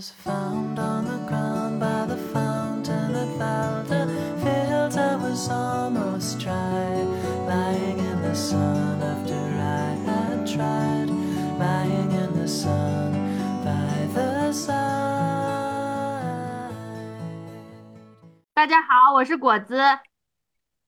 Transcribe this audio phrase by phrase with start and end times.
[0.00, 0.06] 大
[18.66, 19.78] 家好，我是果子。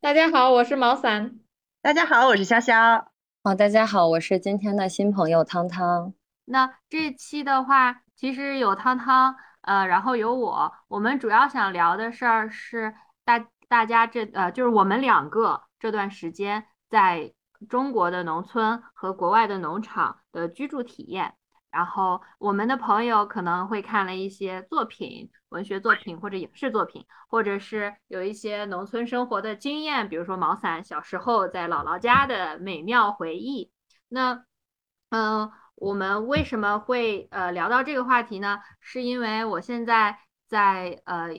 [0.00, 1.38] 大家好，我是毛伞。
[1.82, 3.04] 大家好，我是潇潇。
[3.44, 6.14] 好，大家好，我是今天的新朋友汤汤。
[6.46, 12.94] 那这期的话，其实有汤汤，呃，然后有我，我们主要想聊的事儿是
[13.24, 17.32] 大大家这呃，就是我们两个这段时间在
[17.68, 21.34] 中国的农村和国外的农场的居住体验。
[21.70, 33.72] 然后我们的朋友可能会看了一些作品，文学作品或者影视作品，或者是有一些农村生活的经验，比如说毛伞小时候在姥姥家的美妙回忆。
[34.08, 34.44] 那，
[35.08, 35.50] 嗯、
[35.82, 38.60] 我们为什么会呃聊到这个话题呢？
[38.78, 41.30] 是因为我现在在呃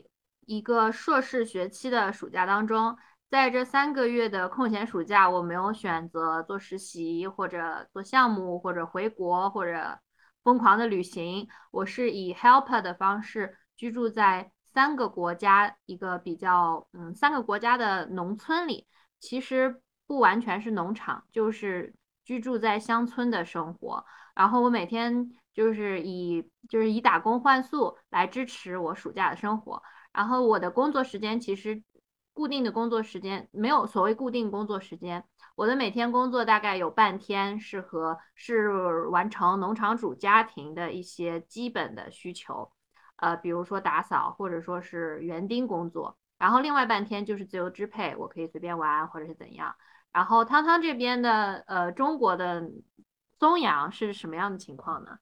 [0.45, 2.97] 一个硕士学期的暑假当中，
[3.29, 9.97] 在这三个月的空闲暑假，我没有选择做实习或者做项目或者回国或者
[10.43, 18.85] 疯狂的旅行，我是以 helper 的方式居住在三个国家一个比较嗯三个国家的农村里，
[19.21, 24.05] 其实不完全是农场，就是居住在乡村的生活。
[24.35, 29.81] 然后我每天就是以就是以打工换宿来支持我暑假的生活。
[30.11, 31.81] 然后我的工作时间其实
[32.33, 35.23] 固定的工作时间没有所谓固定工作时间，
[35.55, 42.71] 我的每天工作大概有半天是和是完成农场主家庭的一些基本的需求，
[43.17, 49.75] 呃，比如说打扫或者说是园丁工作，然后另外半天就是自由支配，我可以随便玩或者是怎样。
[50.11, 52.69] 然后汤汤这边的呃中国的
[53.39, 55.17] 松阳是什么样的情况呢？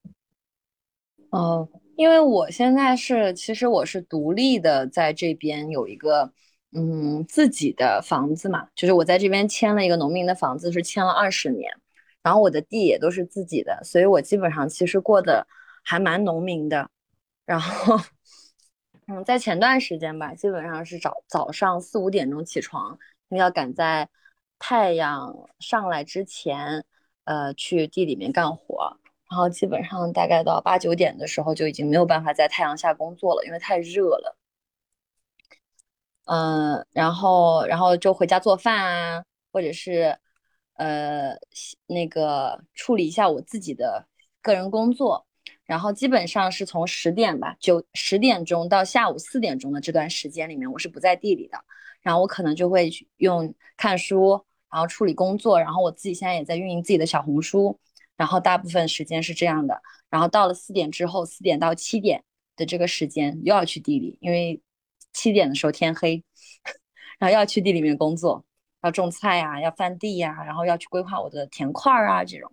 [1.29, 6.31] 哦，因为我现在是，其实我是独立的，在这边有一个
[6.73, 11.71] 嗯自己的房子嘛，就是我在这边签了一个农民的房子，是签了二十年，
[12.21, 15.47] 然后我的地也都是自己的，所以我基本上其实过得
[15.83, 16.89] 还蛮农民的。
[17.45, 17.97] 然后，
[19.07, 22.97] 嗯，在前段时间吧，基本上是早早上四五点钟起床，
[23.29, 24.09] 因为要赶在
[24.59, 26.83] 太阳上来之前，
[27.23, 28.97] 呃，去地里面干活。
[29.29, 34.37] 然后基本上大概到八九点的时候就已经没有办法在太阳下工作了，因为太热了。
[36.25, 40.17] 嗯，然后然后就回家做饭啊，或者是
[40.75, 41.33] 呃
[41.87, 44.05] 那个处理一下我自己的
[44.41, 45.25] 个人工作。
[45.65, 51.57] 然后基本上是从十点吧，九十点钟到下午四点钟的这段时间里面，我是不在地里的。
[52.01, 57.79] 然后我可能就会用看书，然后处理工作，然后我自己现在也在运营自己的小红书。
[58.17, 62.23] 然后大部分时间是这样的，然后到了四点之后，四点到七点
[62.55, 64.61] 的这个时间又要去地里，因为
[65.11, 66.23] 七点的时候天黑，
[67.17, 68.45] 然后要去地里面工作，
[68.83, 72.51] 要种菜呀，要翻地呀，然后要去规划我的田块啊这种，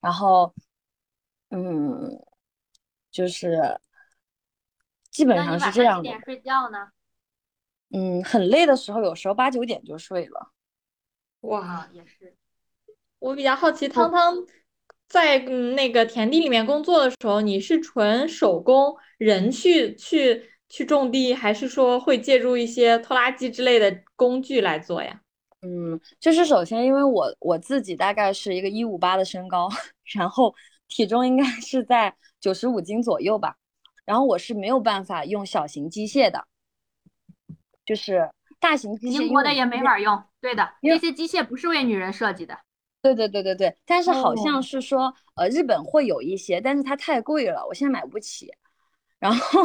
[0.00, 0.54] 然后
[1.50, 2.18] 嗯，
[3.10, 3.78] 就是
[5.10, 6.04] 基本上是这样的。
[6.04, 6.78] 几点睡觉呢？
[7.90, 10.50] 嗯，很累的时候，有时候八九点就睡了。
[11.42, 12.34] 哇，啊，也是。
[13.18, 14.34] 我比较好奇，汤汤
[15.08, 25.20] 在嗯那个田地里面工作的时候，你是纯手工人去去去种地，还是说会借助一些拖拉机之类的工具来做呀？
[25.62, 29.68] 嗯，就是首先，因为我我自己大概是一个一五八的身高，
[30.14, 30.54] 然后
[30.88, 33.56] 体重应该是在九十五斤左右吧，
[34.06, 36.46] 然后我是没有办法用小型机械的，
[37.84, 42.56] 就是大型机械，英国的也没法用，对的，这些机械不是为女人设计的。
[43.02, 48.52] 对对对对对，但是好哦像是说，呃，日本会有一些，但是它太贵了，我现在买不起。
[49.18, 49.62] 然后，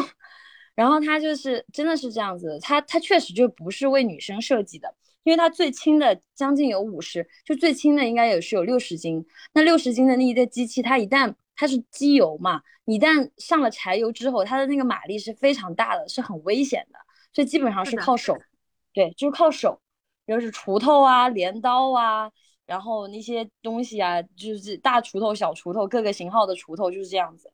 [0.73, 9.25] 然后它就是真的是这样子，它它确实就不是为女生设计的，因为它最轻的将近有五十，就最轻的应该也是有六十斤。
[9.53, 16.99] 那六十斤的那一个机器，它一旦它是机油嘛，一旦上了柴油之后，它的那个马力是非常大的，是很危险的，
[17.33, 18.37] 所以基本上是靠手，
[18.95, 19.79] 对，就是靠手，
[20.25, 22.31] 就是锄头啊、镰刀啊。
[22.65, 27.51] 然后那些东西啊，就是大锄头、小锄头，各个型号的锄头就是这样子。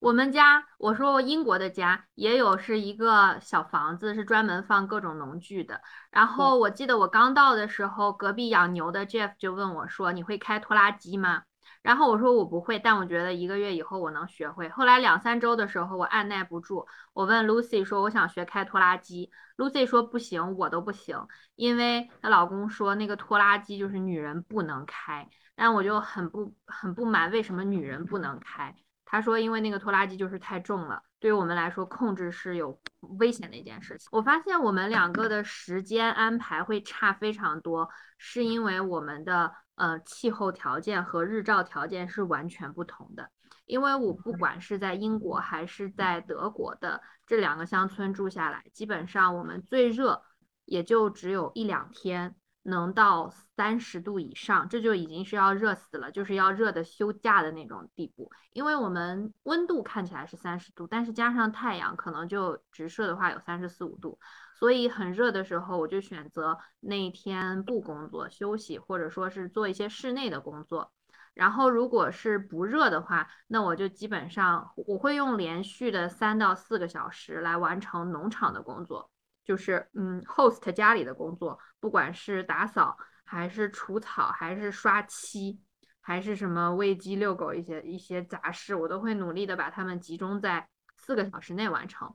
[0.00, 5.80] 我们家，我说英国的家也有是一个小房子，是专门放各种农具的。
[6.10, 11.44] 然后我记得我刚到的时候，隔壁养牛的 Jeff 就问我说：“你会开拖拉机吗？”
[11.86, 14.68] 然后我说我不会，但我觉得一个月以后我能学会。
[14.70, 19.30] 后来两三周的时候，我按耐不住，我问 Lucy 说我想学开拖拉机。
[19.56, 21.16] Lucy 说不行，我都不行，
[21.54, 25.28] 因为她老公说那个拖拉机就是女人不能开。
[25.54, 28.74] 但我就很不很不满，为什么女人不能开？
[29.04, 32.76] 他说，因为那个拖拉机就是太重了，对于我们来说控制是有
[33.20, 34.08] 危险的一件事情。
[34.10, 37.88] 我发现我们两个的时间安排会差非常多，
[38.18, 43.30] 是因为我们的呃气候条件和日照条件是完全不同的。
[43.64, 50.22] 因为我不管是在英国还是在德国的这两个乡村住下来，基本上我们最热
[50.64, 52.34] 也就只有一两天。
[52.68, 58.28] 能到三十度以上，这就已经是要热死了，就是要热的休假的那种地步。
[58.52, 64.18] 因为我们温度看起来是三十度，但是加上太阳，可能就直射的话有三十四五度，
[64.58, 70.92] 所以很热的时候，我就选择那天不工作休息，或者说是做一些室内的工作。
[71.34, 79.10] 然后如果是不热的话，那我就基本上我会用连续的三到四个小时来完成农场的工作。
[79.44, 85.60] 就是嗯，host 家里的工作，不管是打扫，还是除草，还是刷漆，
[86.00, 90.66] 还是什么喂鸡、遛狗一些一些杂事，我都会努力的把它们集中在
[90.96, 92.12] 四个小时内完成。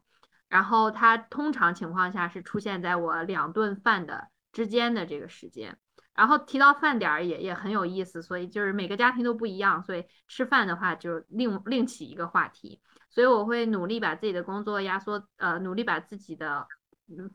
[0.52, 5.76] 然后它通常情况下是出现在我两顿饭的之间的这个时间。
[6.14, 12.82] 然后提到饭点儿也也很有意思，所以就是每个家庭都不一样，所以吃饭的话就另另起一个话题。
[13.10, 16.68] 所以我会努力把自己的工作压缩，呃，努力把自己的。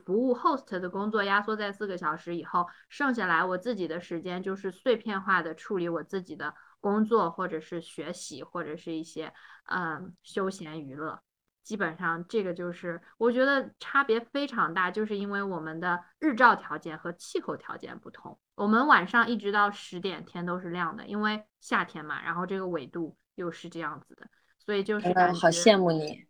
[0.07, 9.31] 服务 host 的工作压缩在四个小时以后，剩下来我自己的时间就是碎片化的处理我自己的工作，或者是学习，或者是一些
[9.67, 11.21] 嗯休闲娱乐。
[11.67, 18.39] 基本上这个就是我觉得差别非常大，就是因为我们的日照条件和气候条件不同。
[18.55, 24.29] 我们晚上一直到十点天都是亮的，因为夏天嘛，然后这个纬度又是这样子的，
[24.65, 26.25] 所以就是感好羡慕你。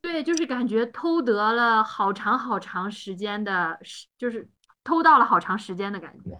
[0.00, 3.78] 对，就是感觉偷得了好长好长时间的，
[4.16, 4.48] 就是
[4.82, 6.30] 偷到了好长时间的感觉。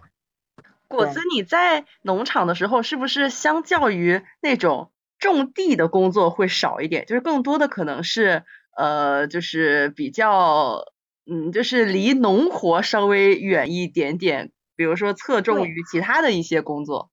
[0.87, 4.90] 果子，你在农场的时候，是不是相较于那种
[5.29, 7.05] 种地的工作会少一点？
[7.05, 8.43] 就是更多的可能是
[8.75, 10.83] 呃，就是比较
[11.25, 17.09] 嗯，就是离农活稍微远一点点，比如说侧重于其他的一些工作。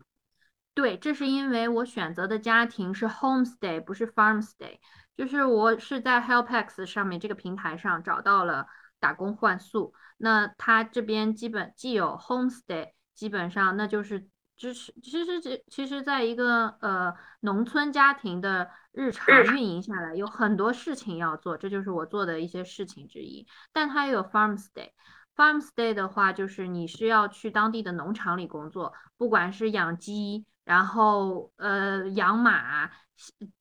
[0.75, 4.79] 对，这是因为我选择的家庭是 homestay，不是 farmstay。
[5.17, 8.67] 就是我是在 HelpX 上面这个平台上找到了
[9.01, 14.29] 打工换宿，那他这边基本既有 homestay，基本上那就是
[14.59, 14.93] 支持。
[15.03, 23.47] 其实这其实在一个呃农村家庭的日常运营下来，有很多事情要做，这就是我做的一些事情之一。
[23.73, 30.45] 但它也有 farmstay，farmstay 的话就是你是要去当地的农场里工作，不管是养鸡。
[30.65, 32.91] 然后，呃，养马、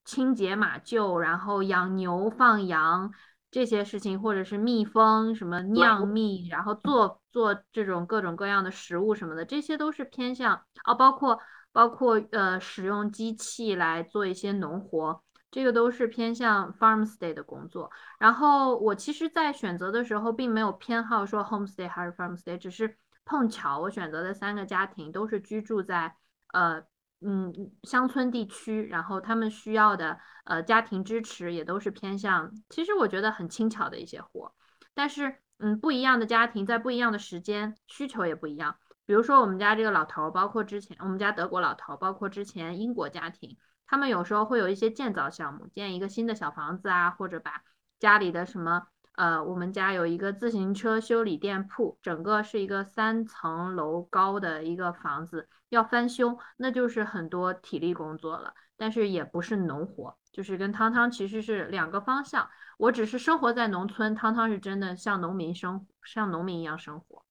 [0.03, 3.13] 清洁马厩，然后养牛、放羊
[3.57, 11.39] 这些事情，或者是蜜蜂什么酿蜜，然后做做这种各种各样的食物什么的，这些都是偏向哦，包括
[11.71, 17.89] 包括呃，使用机器来做一些农活，这个都是偏向 farmstay 的工作。
[18.19, 22.95] 然后我其实，在选择的时候，并没有偏好说 homestay 还是 farmstay，只是
[23.25, 26.15] 碰巧我选择的三个家庭都是居住在
[26.53, 26.83] 呃。
[27.21, 27.51] 嗯，
[27.83, 34.53] 乡村地区，然后他们需要的呃家庭支持也都是偏向，其实我觉得很轻巧的一些活，
[34.93, 38.77] 但是嗯，不一样的家庭在不一样的时间需求也不一样。
[39.05, 47.63] 比如说我们家这个老头，包括之前我们家德国老头，包括之前英国家庭，他们有时候会有一些建造项目，建一个新的小房子啊，或者把
[47.99, 48.87] 家里的什么。
[49.17, 58.53] 呃，我们家有一个自行车修理店铺，整个是一个三层楼高的一个房子，要翻修，那就是很多体力工作了。
[58.77, 62.47] 但是也不是农活，就是跟汤汤其实是两个方向。
[62.77, 67.25] 我只是生活在农村，汤汤是真的像农民生，像农民一样生活。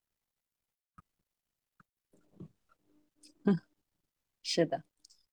[3.44, 3.56] 嗯，
[4.42, 4.82] 是的，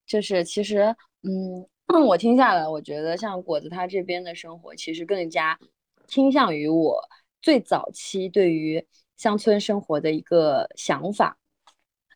[0.06, 1.66] 就是其实，嗯，
[2.06, 5.58] 我听下来，我觉得像果子他这边的生活，其实更加。
[6.06, 7.00] 倾向于我
[7.42, 11.36] 最早期对于乡村生活的一个想法，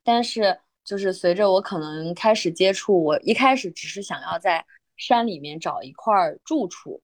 [0.02, 4.64] 但是就是随着我可能开始接触，我一开始只是想要在
[4.96, 6.12] 山里面找一块
[6.44, 7.00] 住处，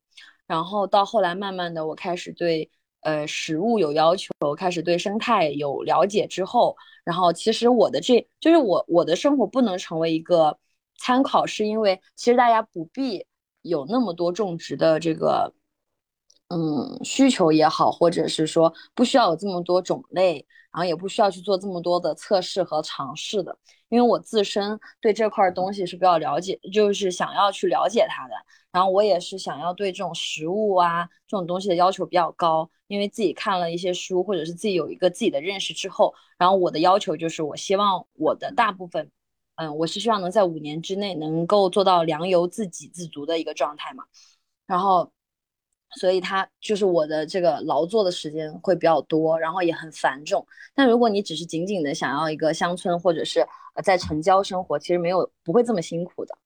[0.47, 10.59] 然后到后来慢慢的我开始对呃食物有要求，开始对生态有了解之后，然后其实我的这就是我我的生活不能成为一个
[10.99, 13.27] 参考，是因为其实大家不必
[13.63, 15.55] 有那么多种植的这个。
[16.55, 23.59] 嗯，需求也好，或者是说不需要有这么多种类，然后也不需要去做这么多的测试和尝试的，
[23.89, 28.35] 因为我自身对这块东西是比较了解，就是想要去了解它的。
[28.71, 39.11] 然后我也是想要对这种食物啊这种东西的要求比较高，因为自己看了一些书，或者是自己有一个自己的认识之后，然后我的要求就是，我希望我的大部分
[39.57, 44.05] 嗯，我是希望能在五年之内能够做到粮油自给自足的一个状态嘛。
[44.67, 45.13] 然后，
[46.01, 50.47] 所以它就是我的这个劳作的时间会比较多，然后也很繁重。
[50.75, 53.41] 但如果你只是仅仅的想要一个乡村或者是
[53.75, 56.37] 呃在城郊生活，其实没有不会这么辛苦的。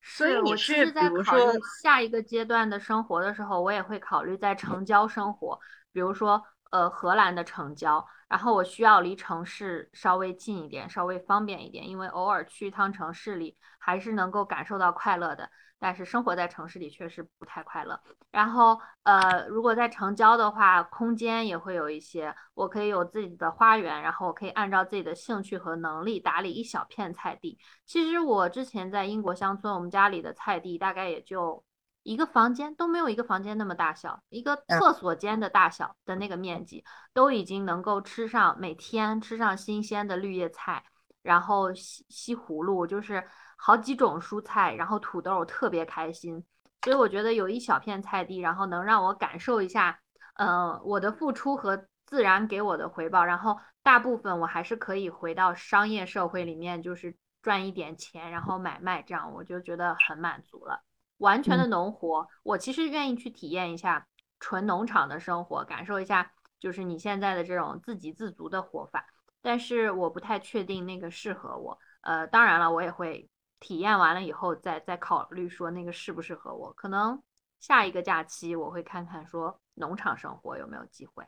[0.00, 5.58] 所以我是在考虑下一个阶段的生活的时候，我也会考虑在城郊生活，
[5.92, 15.50] 比如说呃荷兰的城郊，然后我需要离城市稍微近一点，稍微方便一点，因为偶尔去一趟城市里还是能够感受到快乐的。
[15.78, 18.00] 但是生活在城市里确实不太快乐。
[18.30, 27.58] 然后，呃，如果在城郊的话，空间也会有一些，我可以有自己的花园，然后我可以按照自己的兴趣和能力打理一小片菜地。
[27.84, 31.62] 其实我之前在英国乡村，我们家里的菜地大概也就
[32.02, 40.84] 一个房间都没有一个房间那么大小，一个厕所间的大小的那个面积，都已经能够吃上每天吃上新鲜的绿叶菜，
[41.22, 46.44] 然后西西葫芦就是好几种蔬菜，然后土豆特别开心。
[46.82, 49.98] 所以我觉得有一小片菜地，然后能让我感受一下，
[50.36, 60.82] 呃，我的付出和自然给我的回报，然后大部分我还是可以回到商业社会里面，就是赚一点钱，然后买卖，这样我就觉得很满足了。
[61.18, 64.06] 完全的农活，我其实愿意去体验一下
[64.38, 69.06] 纯农场的生活，感受一下就是你现在的这种自给自足的活法，
[69.42, 71.78] 但是我不太确定那个适合我。
[72.02, 73.28] 呃，当然了，我也会
[73.66, 76.72] 体验完了以后再再考虑说那个适不适合我。
[76.72, 77.20] 可能
[77.58, 81.24] 下一个假期我会看看说农场生活有没有机会。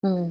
[0.00, 0.30] 嗯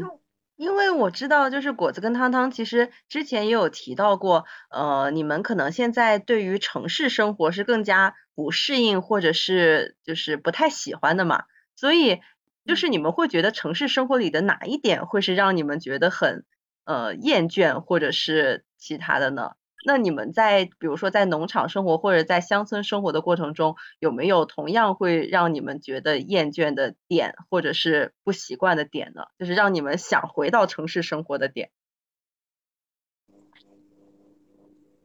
[0.56, 11.44] 因为我知道，就是果子跟汤汤其实之前也有提到过，呃，你们可能现在对于城市生活是更加不适应，或者是就是不太喜欢的嘛，
[11.75, 12.22] 所以
[12.66, 16.44] 就是你们会觉得城市生活里的哪一点会是让你们觉得很
[16.86, 19.51] 呃厌倦，或者是其他的呢？
[19.88, 29.24] 那你们在比如说在农场生活或者在乡村生活的过程中，有没有同样会让你们觉得厌倦的点，或者是不习惯的点呢？
[29.39, 31.72] 就是让你们想回到城市生活的点。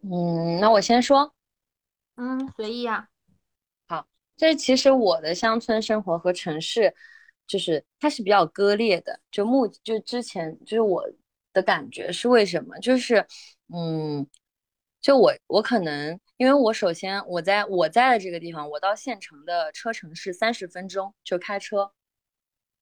[0.02, 1.32] 嗯，那我先说，
[2.16, 3.08] 嗯，随意啊。
[4.34, 6.92] 就是其实我的乡村生活和城市，
[7.46, 9.20] 就是它是比较割裂的。
[9.30, 11.04] 就目就之前就是我
[11.52, 12.76] 的感觉是为什么？
[12.80, 13.24] 就是
[13.72, 14.26] 嗯，
[15.02, 21.92] 就我我可能因为我首先我在我在的这个地方，我到县城的车程是三十分钟就开车，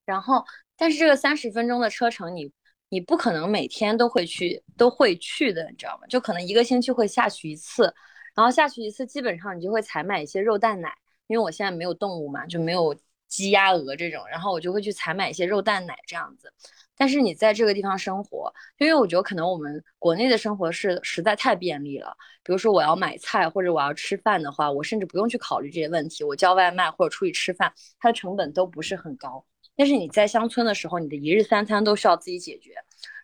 [0.04, 0.44] 然后
[0.76, 2.52] 但是这个三十分钟的车程你
[2.90, 6.06] 你不可能每天都会去都会去的，你知道吗？
[6.08, 7.92] 就可能一个星期会下去一次，
[8.36, 10.94] 然后下去一次基本上你就会采买一些肉蛋奶。
[11.26, 12.92] 因为我现在没有动物嘛，就没有
[13.28, 16.52] 鸡鸭鹅这种，然后我就会去采买一些肉蛋奶这样子。
[17.00, 22.14] 但是你在这个地方生活，因为我觉得可能我们国内的生活是实在太便利了。
[22.44, 29.42] 比如说我要买菜或者我要吃饭的话，我甚至不用去考虑这些问题，我叫外卖或者出去吃饭，它的成本都不是很高。
[29.74, 32.74] 但是你在乡村的时候，你的一日三餐都需要自己解决，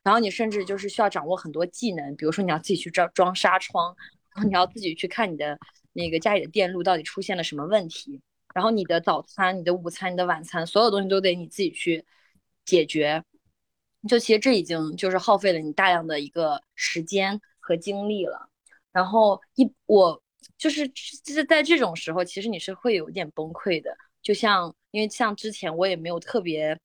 [0.03, 3.95] 然后你甚至就是需要掌握很多技能，比如说你要自己去装装纱窗，
[4.35, 5.59] 然后你要自己去看你的。
[5.99, 8.21] 那个家里的电路到底出现了什么问题？
[8.55, 12.05] 然后你的早餐、你的午餐、你的晚餐，所有东西都得你自己去
[12.67, 13.23] 解决。
[14.07, 18.49] 就其实这已经就是耗费了你大量的一个时间和精力了。
[18.93, 20.23] 然后一我
[20.59, 23.97] 就是就是在这种时候，其实你是会有点崩溃的。
[24.23, 26.79] 就像因为像之前我也没有特别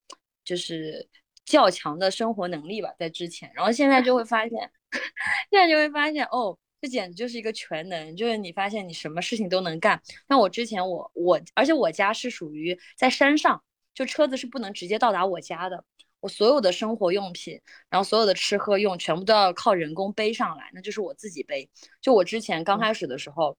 [0.44, 1.08] 就是
[1.46, 4.72] 较强的生活能力吧，在之前，然后现在就会发现，
[5.52, 6.58] 现在就会发现哦。
[6.84, 10.02] 这简直就是一个全能，就是你发现你什么事情都能干。
[10.28, 13.64] 像我之前，我我，而且我家是属于在山上，
[13.94, 15.86] 就车子是不能直接到达我家的。
[16.22, 17.60] 我所有的生活用品，
[17.90, 21.70] 然后所有的吃喝用，全部都要靠人工背上来，那就是我自己背。
[22.00, 23.58] 就我之前刚开始的时候，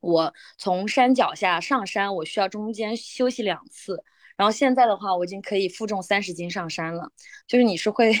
[0.00, 4.04] 我从山脚下上山，我需要中间休息两次。
[4.36, 7.10] 然后现在的话，我已经可以负重三十斤上山了。
[7.46, 8.12] 就是你是会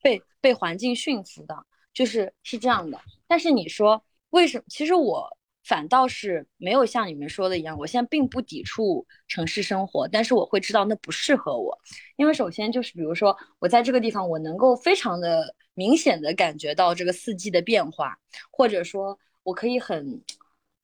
[0.00, 1.66] 被被环境驯服的。
[1.92, 4.64] 就是是这样的，但是你说为什么？
[4.68, 11.76] 其实我反倒是没有像你们说的一样，我现在并不抵触城市生活，但是我会知道那不适合我，
[12.16, 18.18] 因为首先就是比如说我在这个地方，我能够非常的明显的感觉到这个四季的变化，
[18.50, 20.22] 或者说我可以很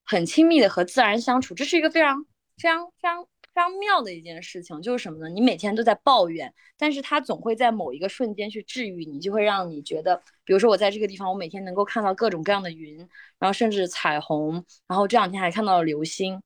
[0.05, 2.25] 很亲密的和自然相处，这是一个非常
[2.57, 3.27] 非常非常。
[3.54, 5.28] 非常妙的一件事情就是什么呢？
[5.28, 12.97] 你每天都在抱怨，但是它总会在某一个瞬间去治愈你，就会让你觉得，比如说我在这个地方，我每天能够看到各种各样的云，
[13.38, 16.40] 然后甚至彩虹，然后这两天还看到了流星。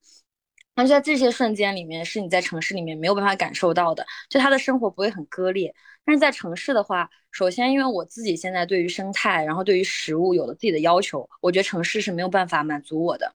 [0.76, 5.72] 那就在这些瞬间里面，是你在城市里面没有办法感受到的，就他的生活不会很割裂。
[6.04, 13.32] 但是在城市的话，首先，因为我自己现在对于生态，然后对于食物有了自己的要求，我觉得城市是没有办法满足我的。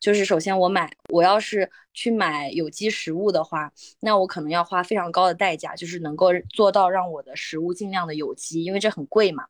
[0.00, 9.44] 就是首先我买，我要是去买有机食物的话，那我可能要花非常高的代价，就是能够做到让我的食物尽量的有机，因为这很贵嘛。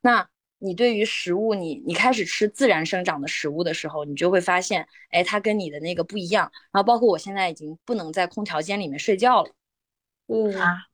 [0.00, 0.26] 那
[0.58, 6.50] 你对于食物，你你开始吃自然生长的食物的时候，你就会发现，哎，它跟你的那个不一样。
[6.72, 9.50] 然后包括我现在已经不能在空调间里面睡觉了。
[10.28, 10.86] 嗯啊，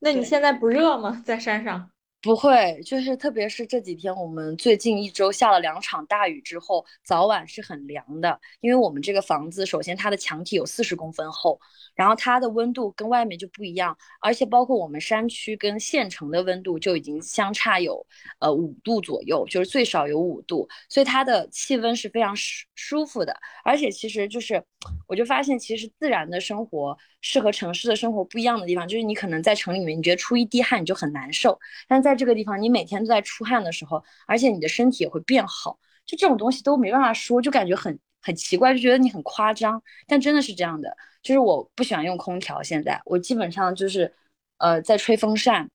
[0.00, 1.22] 那你现在不热吗？
[1.24, 1.91] 在山上？
[2.22, 8.40] 不会，就是特别是这几天，我们最近一周下了两场大雨之后，早晚是很凉的。
[8.60, 11.60] 因为我们这个房子，首先它的墙体有四十公分厚，
[11.96, 18.06] 然后它的温度跟外面就不一样，而且包括我们山区跟县城的温度就已经相差有
[18.38, 23.34] 呃五度左右，就是最少有五度，所以它的气温是非常舒舒服的。
[23.64, 24.62] 而且其实就是，
[25.08, 40.94] 我就发现其实自然的生活是和城市的生活不一样的地方，就是你可能在城里面，你觉得出一滴汗你就很难受，但在这个地方，你每天都在出汗的时候，而且你的身体也会变好，就这种东西都没办法说，就感觉很很奇怪，就觉得你很夸张，但真的是这样的。
[41.22, 44.12] 就是我不喜欢用空调，现在我基本上就是
[44.58, 45.70] 呃在吹风扇，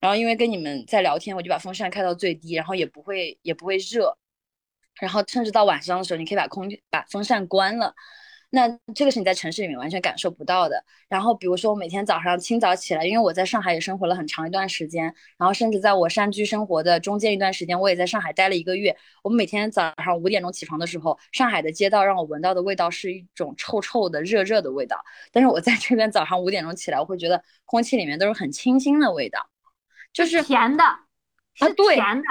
[0.00, 4.18] 然后因为跟你们在聊天，我就把风扇开到最低，然后也不会也不会热，
[5.00, 7.94] 然后甚至到晚上的时候，你可以把空调把风扇关了。
[8.50, 10.84] 那这个是你在城市里面完全感受不到的。
[11.08, 15.04] 然后比如说我每天早上清早起来，因为我在上海也生活了很长一段时间，
[15.38, 18.96] 然后甚至在我山居生活的中间一段时间，我也在上海待了一个月。
[19.22, 24.96] 我们每天早上五点钟起床的时候，上海的街道让我闻到的味道是一种臭臭的、热热的味道。
[25.32, 29.48] 但是我在这边早上五点钟起来，我会觉得空气里面都是很清新的味道，
[30.12, 32.24] 就是甜的，啊对甜的。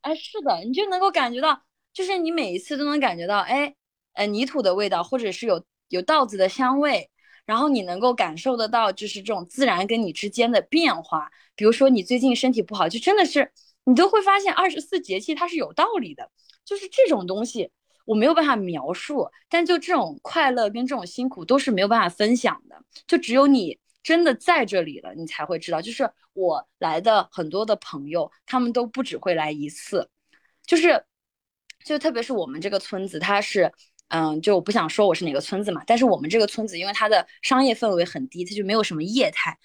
[0.00, 1.62] 哎，是的，你就能够感觉到，
[1.92, 3.74] 就是你每一次都能感觉到，哎，
[4.20, 7.08] 呃，泥土的味道，或者是有有稻子的香味，
[7.46, 11.30] 然后你能够感受得到，就是这种自然跟你之间的变化。
[11.54, 13.50] 比如说你最近身体不好，就真的是
[13.84, 16.30] 你都会发现二十四节气它是有道理的，
[16.66, 17.70] 就是这种东西
[18.04, 23.78] 我没有办法描述，但就这种快乐跟这种辛苦都是没有办法分享的，就只有你。
[24.02, 25.82] 真的在这里了，你才会知道。
[25.82, 30.08] 就是我来的很多的朋友，他们都不只会来一次，
[30.64, 31.04] 就是，
[31.84, 33.70] 就特别是我们这个村子，它是，
[34.10, 39.56] 嗯，就我不想说我是哪个村子嘛，但是我们这个村子，因为它的商业氛围很低，它就没有什么业态，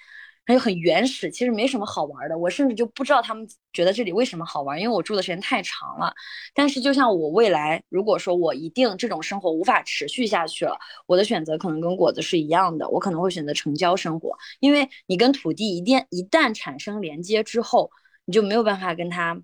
[0.45, 2.37] 它就很原始，其实没什么好玩的。
[2.37, 6.13] 我甚至就不知道他们觉得这里为什么好玩，因为我住的时间太长了。
[6.53, 10.77] 但是就像我未来，如果说我一定这种生活无法持续下去了，
[11.07, 17.89] 我的选择可能跟果子是一样的，我可能会选择城郊生活，因为你跟土地一旦一旦产生连接之后，
[18.25, 19.41] 你就没有办法跟它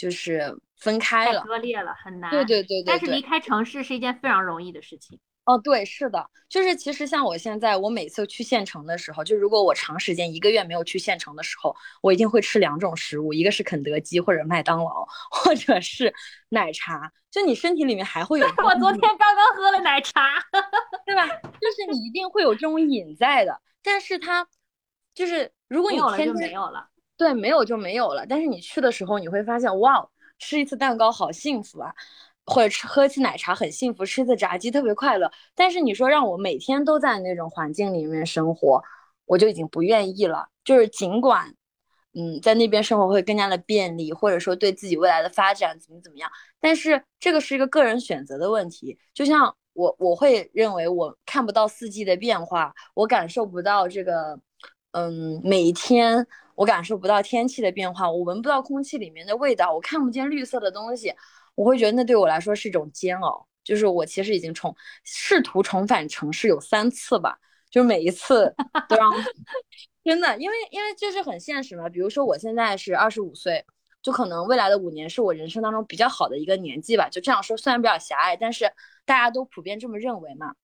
[0.00, 1.42] 就是分开太了。
[1.42, 2.30] 割裂了，很难。
[2.30, 5.18] 对对对对对但是离开城市是一件非常容易的事情。
[5.44, 16.14] 哦，对，是的，就是其实像我现在，我每次去县城的时候，就如果我长时间一个月没有去县城的时候，我一定会吃两种食物，一个是肯德基或者麦当劳， 或者是
[16.48, 17.12] 奶茶。
[17.30, 20.22] 就你身体里面还会有 我昨天刚刚喝了奶茶。
[21.04, 21.26] 对吧？
[21.26, 24.46] 就是你一定会有这种瘾在的，但是它
[25.14, 26.86] 就是如果你没有了就天天没有了。
[27.20, 28.24] 对，没有就没有了。
[28.26, 31.92] 但是你去的时候，你会发现，哇，吃一次蛋糕好幸福啊，
[32.46, 35.30] 或者吃喝一次奶茶很幸福，吃一次炸鸡特别快乐。
[35.54, 38.82] 但是你说让我每天都在那种环境里面生活，
[39.26, 40.48] 我就已经不愿意了。
[40.64, 41.54] 就是尽管，
[42.14, 48.98] 嗯，在那边生活会更加的便利，或者说对自己未来的发展怎么怎么样，但是这个是一个个人选择的问题。
[49.12, 54.40] 就像我，我会认为我看不到四季的变化，我感受不到这个。
[54.92, 61.14] 嗯，每一天我感受不到天气的变化，我闻不到空气里面的味道，我看不见绿色的东西，
[61.54, 63.46] 我会觉得那对我来说是一种煎熬。
[63.62, 64.74] 就是我其实已经重
[65.04, 67.38] 试图重返城市有三次吧，
[67.70, 68.52] 就是每一次
[68.88, 69.12] 都让
[70.02, 71.86] 真的，因为因为这是很现实嘛。
[71.88, 73.64] 比如说我现在是二十五岁，
[74.02, 77.08] 就可能未来的五年是我人生当中比较好的一个年纪吧。
[77.10, 78.64] 就这样说，虽然比较狭隘，但是
[79.04, 80.54] 大家都普遍这么认为嘛。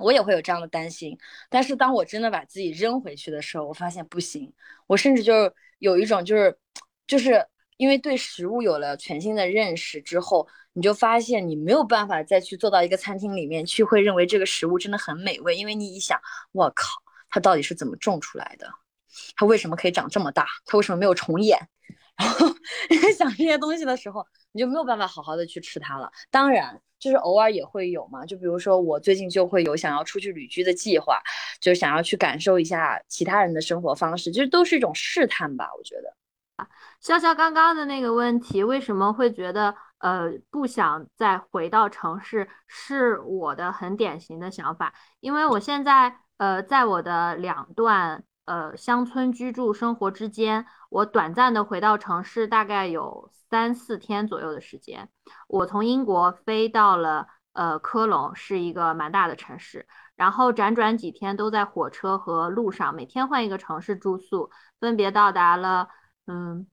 [0.00, 4.52] 我也会有这样的担心，但是当我真的把自己扔回去的时候，我发现不行。
[4.86, 6.58] 我甚至就是有一种就是，
[7.06, 16.20] 就是因为对食物有了全新的认识之后，你就发现你没有办法再去坐到一个餐厅里面去，会认为这个食物真的很美味，因为你一想，
[16.52, 16.88] 我靠，
[17.30, 18.68] 它到底是怎么种出来的？
[19.36, 20.46] 它为什么可以长这么大？
[20.66, 21.58] 它为什么没有虫眼？
[22.18, 22.46] 然后
[22.90, 26.10] 你在想这些东西的时候，你就没有办法好好的去吃它了。
[26.30, 31.20] 当然，就是偶尔也会有嘛，就比如说我最近就会有想要出去旅居的计划，
[31.60, 36.14] 就是想要去感受一下其他人的生活方式，就是都是一种试探吧，我觉得。
[37.00, 55.10] 潇潇刚刚的那个问题，为什么会觉得呃不想再回到城市，是我的很典型的想法，因为我现在呃在我的两段呃乡村居住生活之间，我短暂的回到城市，大概有三四天左右的时间。
[55.46, 65.90] 我从英国飞到了呃科隆，是一个蛮大的城市，然后辗转几天都在火车和路上，每天换一个城市住宿，分别到达了
[66.26, 66.66] 嗯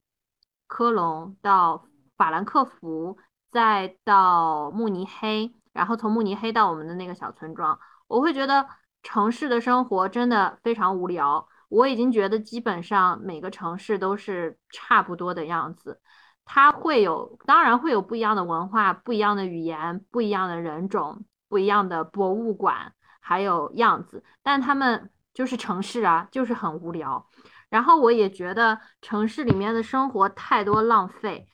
[0.68, 1.86] 科隆到
[2.16, 3.18] 法兰克福，
[3.52, 7.78] 再到慕尼黑，然后从慕尼黑到我们的那个小村庄。
[8.08, 8.66] 我会觉得
[9.04, 11.50] 城市的生活真的非常无聊。
[11.70, 16.00] 我已经觉得基本上每个城市都是差不多的样子。
[16.46, 24.24] 它会有，当然会有不一样的文化、不一样的语言、不一样的人种、不一样的博物馆，还有样子。
[24.44, 27.26] 但他们就是城市啊，就是很无聊。
[27.70, 31.48] 然后我也觉得城市里面的生活太多浪费。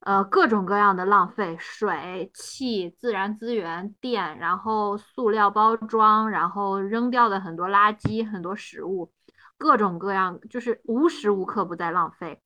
[0.00, 9.12] 呃，各种各样的浪费，水、气、自然资源、电，然后塑料包装，然后扔掉的很多垃圾，很多食物，
[9.58, 12.40] 各种各样，就是无时无刻不在浪费。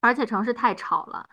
[0.00, 1.28] 而且城市太吵了，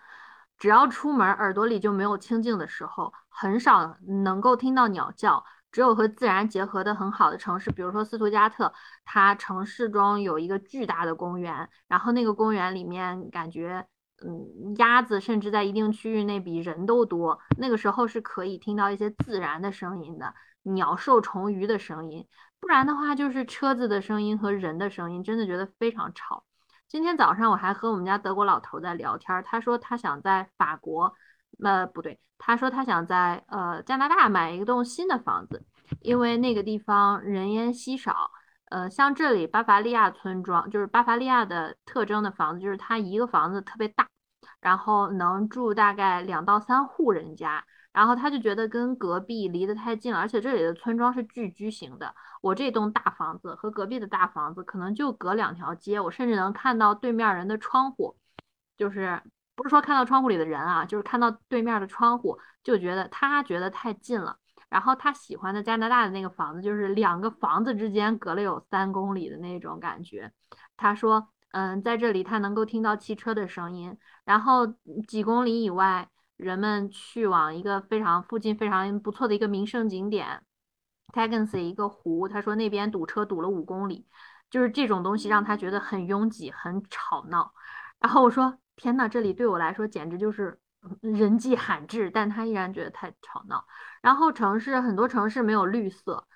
[0.58, 5.43] 只要出门，耳朵里就没有清静的时候，很少能够听到鸟叫。
[5.71, 8.71] 只有和自然结合的很好的城市，比如说斯图加特，
[9.04, 13.88] 它城市中有一个巨大的公园，然后那个公园里面感觉。
[14.25, 17.38] 嗯，鸭子甚至在一定区域内比人都多。
[17.58, 22.25] 那个时候是可以听到一些自然的声音的，鸟兽虫鱼的声音。
[22.65, 26.43] 不然的话，就是车子的声音和人的声音，真的觉得非常吵。
[26.88, 31.13] 今天早上我还和我们家德国老头在聊天，他说他想在法国，
[31.63, 35.63] 呃，不对，他说他想在呃加拿大买一栋新的房子，
[36.01, 38.32] 因为那个地方人烟稀少。
[38.71, 44.08] 呃，像这里巴伐利亚村庄，就是巴伐利亚的特征的房子，就是它一个房子特别大，
[44.60, 47.63] 然后能住大概两到三户人家，
[47.95, 52.13] 然后他就觉得跟隔壁离得太近了，而且这里的村庄是聚居型的。
[52.41, 58.13] 我这栋大房子和隔壁的大房子可能就隔两条街，我甚至能看到对面人的窗户，
[58.75, 59.21] 就是
[59.55, 64.38] 不是说看到窗户里的人啊，就是看到对面的窗户，就觉得他觉得太近了。
[64.67, 70.29] 然后他喜欢的加拿大的那个房子，就是两个房子之间隔了有三公里的那种感觉。
[70.75, 74.67] 他说，嗯，在这里他能够听到汽车的声音，然后
[75.08, 80.43] 几公里以外，人们去往一个非常附近非常不错的一个名胜景点
[81.13, 82.28] t a g a n s 一个湖。
[82.28, 84.08] 他说那边堵车堵了五公里，
[84.50, 87.54] 就是这种东西让他觉得很拥挤、很吵闹。
[88.00, 90.60] 然后我说，天呐，这里对我来说简直就是。
[91.02, 93.65] 人迹罕至，但他依然觉得太吵闹。
[94.04, 96.28] 然后城市很多城市没有绿色，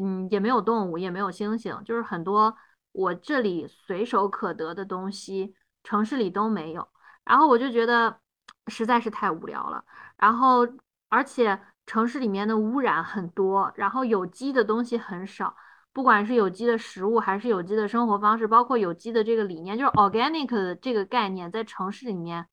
[0.00, 2.56] 嗯，也没有动物，也没有星星，就是很多
[2.92, 6.88] 我这里随手可得的东西，城市里都没有。
[7.24, 8.20] 然后我就觉得
[8.68, 9.84] 实在是太无聊了。
[10.16, 10.66] 然后
[11.08, 15.56] 而且城市里面的污染很多，然后有机的东西很少，
[15.92, 22.46] 不管是有机的食物还是有机的生活方式，包括有机的这个理念，就是 organic 的这个概念，在城市里面。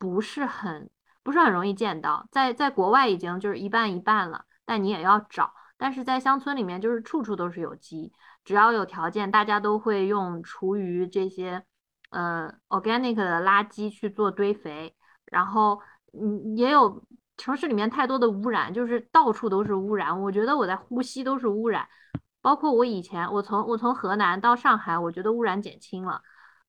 [0.00, 0.88] 不是很
[1.24, 5.52] 不是很容易见到，在在国外已经就是一半一半了，但你也要找。
[5.76, 8.12] 但是在乡村里面，就是处处都是有机，
[8.44, 11.64] 只要有条件，大家都会用厨余这些
[12.10, 14.94] 呃 organic 的垃圾去做堆肥。
[15.30, 15.80] 然后
[16.12, 17.02] 嗯，也有
[17.36, 20.20] 城市里面太多的污染，就是到处都是污染。
[20.22, 21.88] 我觉得我在呼吸都是污染，
[22.40, 26.22] 包括我以前我从我从河南到上海，我觉得污染减轻了。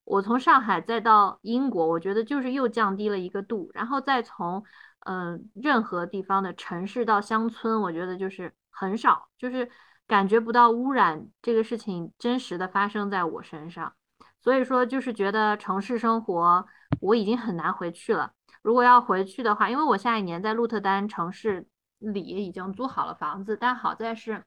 [0.04, 4.64] 我从上海再到英国，我觉得就是又降低了一个度，然后再从
[5.06, 9.70] 嗯任何地方的城市到乡村，我觉得就是很少，就是
[10.08, 13.94] 感觉不到污染这个事情真实的发生在我身上，
[14.42, 16.66] 所以说就是觉得城市生活
[17.02, 18.32] 我已经很难回去了。
[18.62, 21.68] 如果要回去的话，因为我下一年在鹿特丹城市
[22.00, 24.44] 里已经租好了房子，但好在是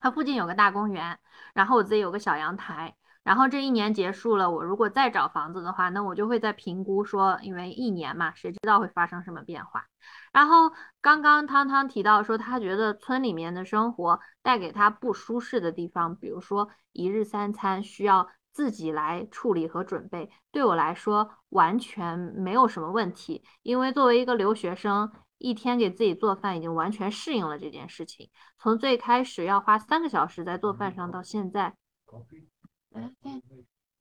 [0.00, 1.18] 它附近有个大公园，
[1.54, 2.94] 然后我自己有个小阳台。
[3.22, 9.86] 然后这一年结束了，我如果再找房子的话，那我就会再评估说，因为一年嘛，谁知道会发生什么变化。
[10.32, 20.30] 然后刚刚汤汤提到说，他觉得村里面的生活带给他不舒适的地方，比如说一日三餐需要自己来处理和准备。
[20.50, 28.30] 对我来说完全没有什么问题，因为作为一个留学生，一天给自己做饭已经完全适应了这件事情。
[28.58, 31.74] 从最开始要花三个小时在做饭上，到现在。
[32.06, 32.46] Okay.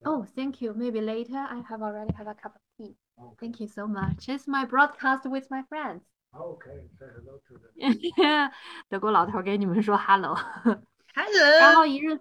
[0.03, 0.73] Oh, thank you.
[0.73, 1.37] Maybe later.
[1.37, 2.95] I have already have a cup of tea.
[3.39, 4.27] Thank you so much.
[4.27, 6.01] It's my broadcast with my friends.
[6.33, 8.51] Okay, say hello to them.
[8.89, 10.35] 德国老头给你们说 hello。
[10.35, 11.59] Hello。
[11.59, 12.19] 然后一日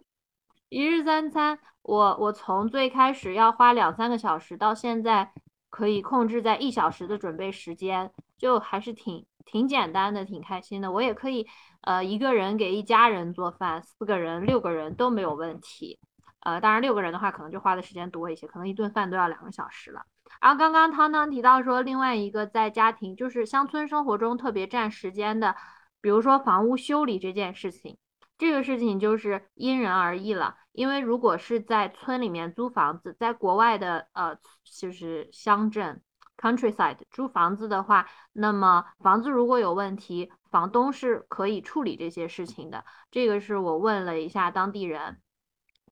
[0.69, 5.33] 一日三餐，我我从最开始要花两三个小时，到现在
[5.69, 10.93] 可以控制在一小时的准备时间，就还是挺挺简单的，挺开心的。
[10.93, 11.47] 我也可以
[11.83, 15.99] 呃一个人给一家人做饭，四个人、六个人都没有问题。
[16.40, 20.03] 呃，当然六个人的话可能就花的时间多一些，可能一顿饭都要两个小时了。
[20.40, 25.55] 然后刚刚汤汤提到说，另外一个在家庭就是乡村生活中特别占时间的，
[26.01, 27.99] 比如说房屋修理这件事情，
[28.40, 30.57] 这个事情就是因人而异了。
[30.72, 36.00] 因为如果是在村里面租房子，在国外的呃就是乡镇
[36.38, 42.87] countryside 租房子的话，那么房子如果有问题，房东是可以处理这些事情的。
[43.11, 45.18] 这个是我问了一下当地人。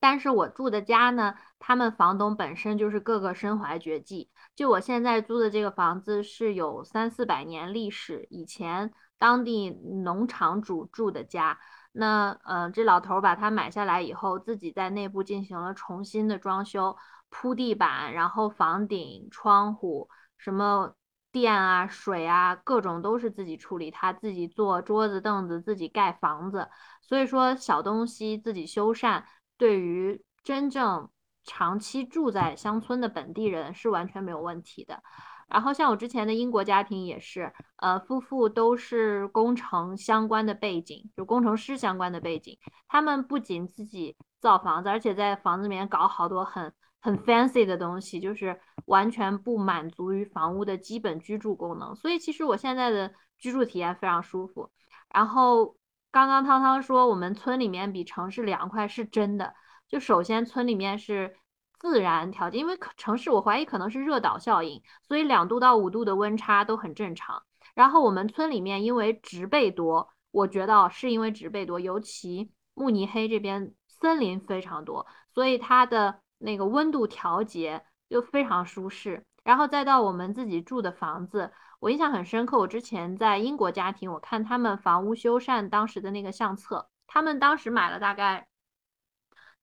[0.01, 4.31] 但是我住的家呢，他们房东本身就是个个身怀绝技。
[4.57, 9.69] 就我现在租的这个房子是有三四百年历史，以前当地
[10.05, 11.59] 农场主住的家。
[11.93, 16.97] 那呃，这老头把它买下来以后，自己在内部进行了重新的装修，
[17.29, 20.95] 铺地板，然后房顶、窗户，什么
[21.33, 23.91] 电啊、水啊，各种都是自己处理。
[23.91, 26.69] 他自己做桌子、凳子，自己盖房子。
[27.03, 29.25] 所以说，小东西自己修缮。
[29.57, 31.11] 对于真正
[31.43, 35.03] 长期住在乡村的本地人是完全没有问题的。
[35.49, 42.59] 然后像我之前的英国家庭也是，呃，夫妇都是工程相关的背景，就工程师相关的背景。
[42.87, 51.97] 他们不仅自己造房子，而且在房子里面搞好多很很 fancy 的东西，就是完全不满足于房屋的基本居住功能。
[51.97, 54.71] 所以其实我现在的居住体验非常舒服。
[55.13, 55.75] 然后。
[56.11, 59.53] 刚刚汤汤说我们村里面比城市凉快是真的，
[59.87, 61.37] 就首先村里面是
[61.79, 67.43] 自然条件，因为城市我怀疑可能是热岛效应，所以两度到五度的温差都很正常。
[67.75, 79.25] 然后我们村里面因为植被多，我觉得是因为植被多，尤其慕尼黑这边森林非常多，所以它的那个温度调节就非常舒适。
[79.45, 81.53] 然后再到我们自己住的房子。
[81.81, 88.48] 我印象很深刻，我之前在英国家庭，我看他们房屋修缮当时的那个相册，他们当时买了大概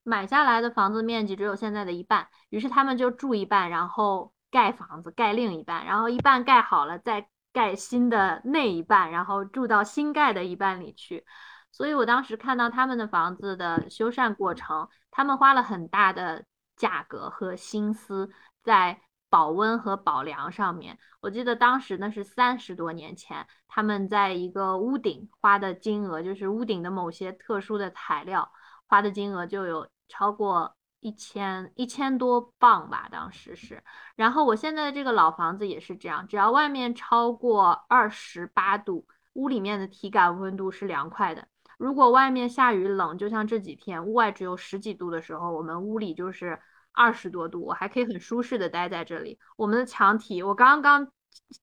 [0.06, 11.26] 买下来的房子面积只有现在的一半，于是他们就住一半，然后盖房子盖另一半，然后一半盖好了再盖新的那一半，然后住到新盖的一半里去。
[11.72, 16.46] 所以我当时看到他们的房子的修缮过程，他们花了很大的
[16.78, 18.30] 价格和心思
[18.64, 19.02] 在。
[19.28, 28.50] 保温和保凉上面，我记得当时那是三十多年前，他们在一个屋顶花的金额，就是屋顶的某些特殊的材料
[28.88, 33.84] 花的金额就有超过一千一千多磅吧，当时是。
[34.16, 41.48] 然后我现在的这个老房子也是这样，只要外面超过二十八度，屋里面的体感温度是凉快的。
[41.78, 46.60] 如果外面下雨冷，就像这几天屋外只有十几度的时候，我们屋里就是。
[46.98, 49.38] 二十多度，我还可以很舒适的待在这里。
[49.58, 51.06] 我们的墙体，我刚刚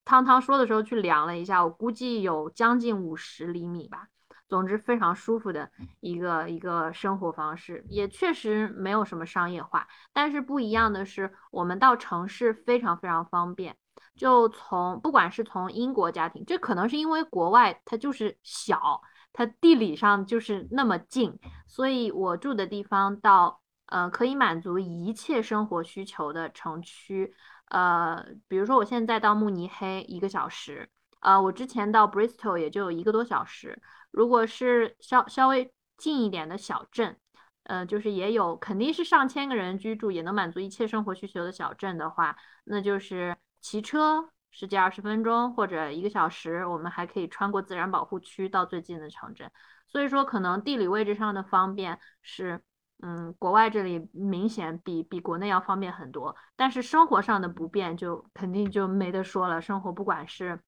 [0.05, 4.09] 汤汤说的时候去量了一下，我估计有将近五十厘米吧。
[4.53, 5.67] 总之非常舒服的
[6.01, 9.89] 一个一个生活方式，也确实没有什么商业化。
[10.13, 13.75] 但是不一样的是，我们到城市非常非常方便。
[14.15, 19.01] 就从不管是从英国家庭，这可能是因为国外它就是小，
[19.33, 23.63] 它地理上就是那么近，所以我住的地方到。
[23.87, 27.35] 呃，可以满足一切生活需求的城区，
[27.69, 30.89] 呃，比如说我现在到慕尼黑一个小时，
[31.21, 33.79] 呃，我之前到 Bristol 也就有一个多小时。
[34.13, 37.19] 如果是稍稍微近一点的小镇，
[37.65, 49.51] 呃，就是也有肯定是上千个人居住，也能满足一切生活需求的小镇的话，那就是骑车十几二十分钟或者一个小时，我们还可以穿过自然保护区到最近的城镇。
[49.89, 52.63] 所以说，可能地理位置上的方便是。
[53.05, 59.61] 嗯，国外这里明显比比国内要方便很多，但是生活上的不便就肯定就没得说了。
[59.61, 60.61] 生活不管是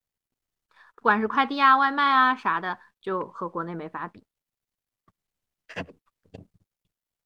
[1.04, 4.24] 不管是快递啊、外卖啊啥的，就和国内没法比。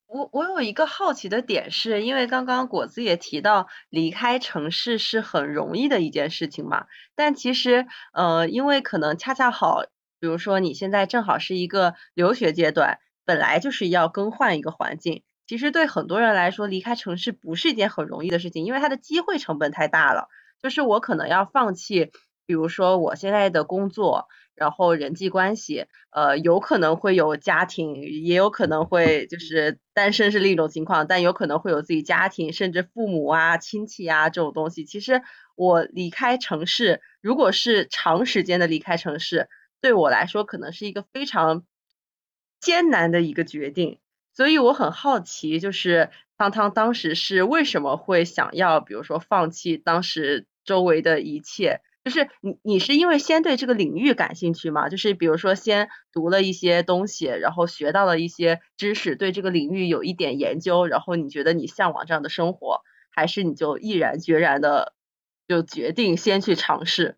[0.09, 9.85] 我我有一个好奇的点是，因为刚刚果子也提到离开城市是很容易的一件事情嘛，但其实呃，因为可能恰恰好，
[10.19, 12.99] 比如说你现在正好是一个留学阶段。
[13.25, 20.29] 本来就是要更换一个环境，其实对很多人来说，离开城市不是一件很容易的事情，因为它的机会成本太大了。
[20.61, 22.11] 就是我可能要放弃，
[22.49, 34.87] 比如说我现在的工作，然后人际关系，呃，有可能会有家庭，也有可能会就是单身是另一种情况，但有可能会有自己家庭，甚至父母啊、亲戚啊这种东西。
[34.87, 35.21] 其实
[35.57, 39.51] 我离开城市，如果是长时间的离开城市，
[39.83, 41.65] 对我来说可能是一个非常。
[42.61, 44.01] 艰难的一个决定，
[44.35, 54.88] 所以我很好奇，就是汤汤当时是为什么会想要，比如说放弃当时周围的一切，就是你你是因为先对这个领域感兴趣吗？
[54.88, 64.94] 就是比如说先读了一些东西，然后学到了一些知识，对这个领域有一点研究，然后你觉得你向往这样的生活，还是你就毅然决然的
[65.47, 67.16] 就决定先去尝试？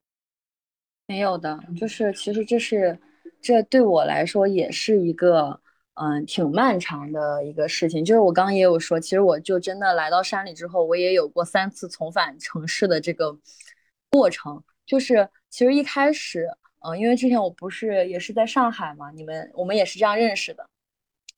[1.06, 2.98] 没有的，就是其实这是
[3.40, 5.60] 这对我来说也是一个
[5.94, 8.04] 嗯挺漫长的一个事情。
[8.04, 13.38] 就是我刚刚也有说，其实我就真的来到山里之后，我也有过三次重返城市的这个
[14.10, 14.64] 过程。
[14.90, 16.48] 就是其实一开始，
[16.80, 20.66] 嗯，因为之前我不是也是在上海嘛，你们我们也是这样认识的。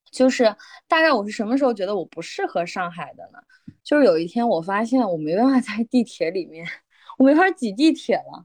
[0.09, 0.43] 就是
[0.87, 3.37] 大概我是什么时候觉得我不适合上海的呢？
[3.83, 6.67] 就是有一天我发现我没办法在地铁里面，
[7.19, 8.43] 我没法挤地铁了。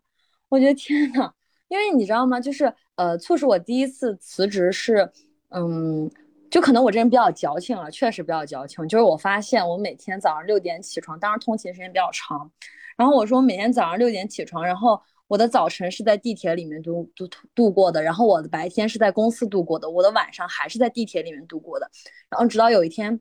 [0.51, 1.33] 我觉得天呐，
[1.69, 2.39] 因为你知道吗？
[2.39, 5.11] 就是呃，促使我第一次辞职是，
[5.49, 6.11] 嗯，
[6.51, 8.87] 就可能我这人比较矫情了，确实比较矫情。
[8.89, 12.51] 就是我发现我每天早上六点起床，当然通勤时间比较长。
[12.97, 21.91] 然后我说，我每天早上六点起床，然后我的早晨是在地铁里面度度度过的，然后我的白天是在公司度过的，我的晚上还是在地铁里面度过的。
[22.31, 23.21] 然后直到有一天，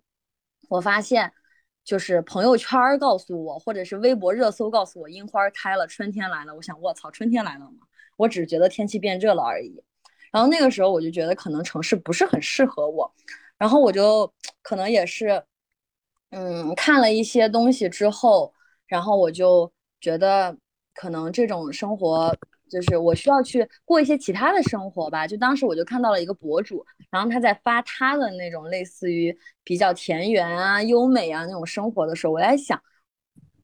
[0.70, 1.32] 我发现，
[1.84, 6.56] 就是朋友圈告诉我，或者是微博热搜告诉我，樱花开了，春天来了。
[6.56, 7.86] 我想，卧槽，春天来了吗？
[8.16, 9.84] 我只是觉得天气变热了而已。
[10.32, 13.12] 然后那个时候我就觉得可能城市不是很适合我，
[13.58, 15.44] 然后我就可能也是，
[16.32, 18.54] 嗯，看了一些东西之后。
[18.88, 20.58] 然后我就觉得，
[20.94, 22.34] 可能这种生活
[22.70, 25.28] 就是我需要去过一些其他的生活吧。
[25.28, 32.82] 就当时我就看到了一个博主，然后他在发他的那种类似于比较田园啊、优美啊那种生活的时候，我在想，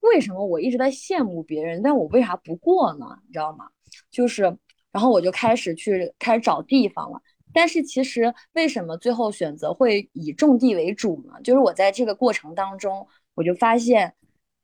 [0.01, 3.05] 为什么我一直在羡慕别人，但我为啥不过呢？
[3.25, 3.65] 你知道吗？
[4.11, 4.53] 就是，
[4.93, 7.21] 然后我就开始去开始找地方了。
[7.51, 11.33] 但是其实为什么最后选择会以种地为主呢？
[11.43, 14.13] 就是我在这个过程当中，我就发现。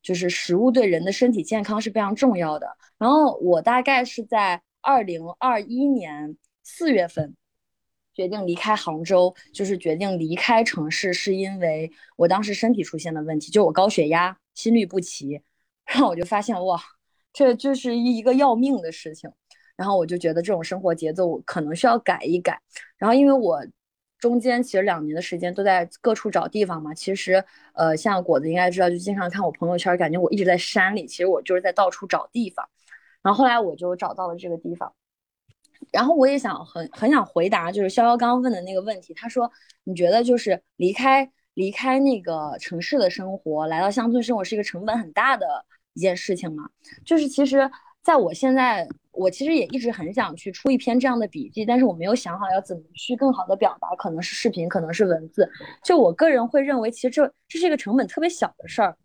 [0.02, 2.66] 就是食物对人的身体健康是非常重要的。
[2.98, 7.36] 然后我大概是在二零二一年四月份
[8.14, 15.42] 决定离开杭州，就是决定离开城市，是因为我当时身体出现的问题，就我高血压、心律不齐。
[15.86, 16.82] 然后我就发现哇，
[17.34, 19.30] 这就是一一个要命的事情。
[19.80, 22.62] 然后我就觉得这种生活节奏可能需要改一改。
[22.98, 23.66] 然后因为我。
[24.20, 26.94] 中间其实两年的时间都在各处找地方嘛。
[26.94, 27.42] 其实，
[27.74, 31.08] 呃，像果子应该知道，就经常看我朋友圈，感觉我一直在山里。
[31.08, 32.68] 其实我就是在到处找地方。
[33.22, 34.94] 然后后来我就找到了这个地方。
[35.94, 39.14] 然后我也想很很想回答，就是潇潇刚刚问的那个问题。
[39.14, 39.50] 他说
[39.86, 46.70] ：“你觉得就是离开离开那个城市的生活，来到乡村生活是一个成本很大的一件事情吗？”
[47.06, 47.72] 就是其实
[48.04, 48.86] 在我现在。
[49.20, 55.50] 我其实也一直很想去出一篇这样的笔记，但是我没有想好要怎么去更好的表达，可能是视频，可能是文字。
[55.84, 58.96] 就我个人会认为，其实这这是一个成本特别小的事儿，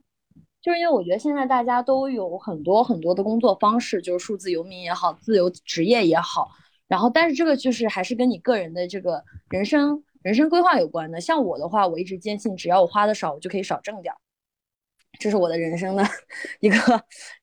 [0.62, 6.48] 就是因为我觉得现在大家都有很多很多的工作方式，就是数字游民也好，自由职业也好，
[6.86, 11.20] 然后但是这个就是还是跟你个人的这个人生人生规划有关的。
[11.20, 14.14] 像我的话，我一直坚信，只要我花的少，我就可以少挣点。
[15.18, 16.04] 这是我的人生的
[16.60, 16.76] 一个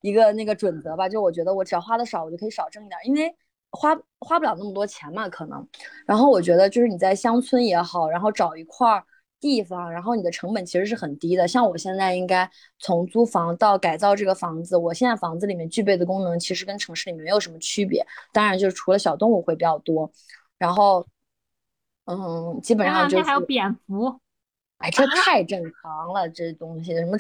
[0.02, 3.34] 一个那个准则吧，就我觉得我只要花的少，我就可以少挣一点，因为
[3.72, 5.68] 花花不了那么多钱嘛，可能。
[6.06, 9.04] 然后我觉得就是你在乡村也好，然后找一块
[9.40, 11.48] 地方，然后你的成本其实是很低的。
[11.48, 12.48] 像我现在应该
[12.80, 20.12] 从租房到改造这个房子，我现在房子里面具备的功能其实跟城市里面没有什么区别，当然就是除了小动物会比较多，
[20.58, 21.08] 然后
[22.06, 24.20] 嗯，基本上就是还有蝙蝠。
[24.82, 27.18] 哎，这太正常了，这东西什么？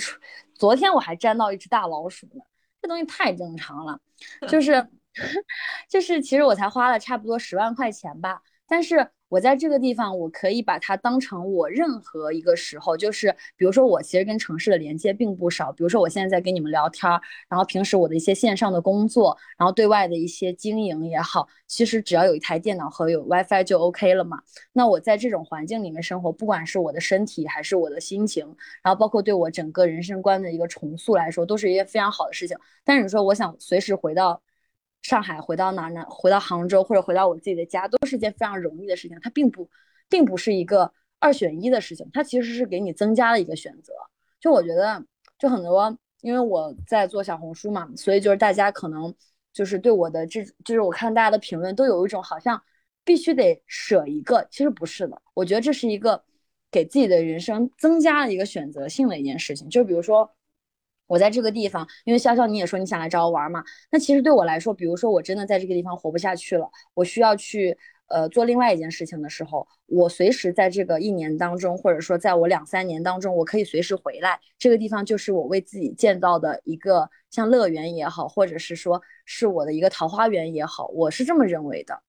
[0.53, 2.41] 昨天我还粘到一只大老鼠呢，
[2.81, 3.99] 这东西太正常了，
[4.49, 4.87] 就是，
[5.89, 9.11] 就是，其实我才花了差不多十万块钱吧，但是。
[9.31, 17.09] 我在这个地方，我可以把它当成我任何一个时候，就是比如说我其实跟城市的连接并不少，比如说我现在在跟你们聊天，
[17.47, 24.41] 然后平时我的一些线上的工作，然后对外的一些经营也好，其实只要有一台电脑和有 WiFi 就 OK 了嘛。
[24.73, 28.45] 那我在这种环境里面生活，不管是我的身体还是我的心情，
[28.83, 32.57] 然后包括对我整个人生观的一个重塑来说，都是一件非常好的事情。
[32.83, 34.41] 但是你说我想随时回到。
[35.01, 36.05] 上海回到哪呢？
[36.07, 39.17] 回到杭州或者回到我自己的家，都是一件非常容易的事情。
[39.21, 39.69] 它并不，
[40.07, 42.07] 并不是一个二选一的事情。
[42.13, 43.93] 它其实是给你增加了一个选择。
[44.39, 45.03] 就我觉得，
[45.39, 49.13] 就很多，因为我在做小红书嘛，所以就是大家可能
[49.51, 52.61] 就是对我的这，就是我看大家的评论都有一种好像
[53.03, 55.21] 必须得舍一个，其实不是的。
[55.33, 56.23] 我觉得这是一个
[56.69, 59.69] 给自己的人生增加了一个选择性的一件事情。
[59.69, 60.29] 就比如说。
[61.11, 74.39] 我在这个地方，因为潇潇你也说你想来找我玩嘛，那其实对我来说，比如说我真的在这个地方活不下去了，我需要去呃做另外一件事情的时候，我随时在这个一年当中，或者说在我两三年当中，我可以随时回来。
[74.57, 82.01] 这个地方就是我为自己建造的一个像乐园也好，或者是说是我的一个桃花源也好，我是这么认为的。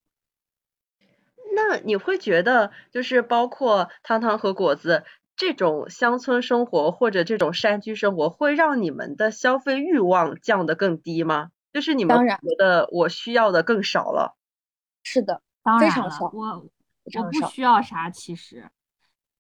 [1.55, 5.03] 那你会觉得，就是包括汤汤和果子
[5.37, 11.51] 这种乡村生活或者这种山居生活，会让你们的消费欲望降得更低吗？
[11.73, 14.37] 就是你们当然觉得我需要的更少了。
[15.03, 16.67] 是的，当然了，非常少我。
[17.15, 18.71] 我不需要啥，其实，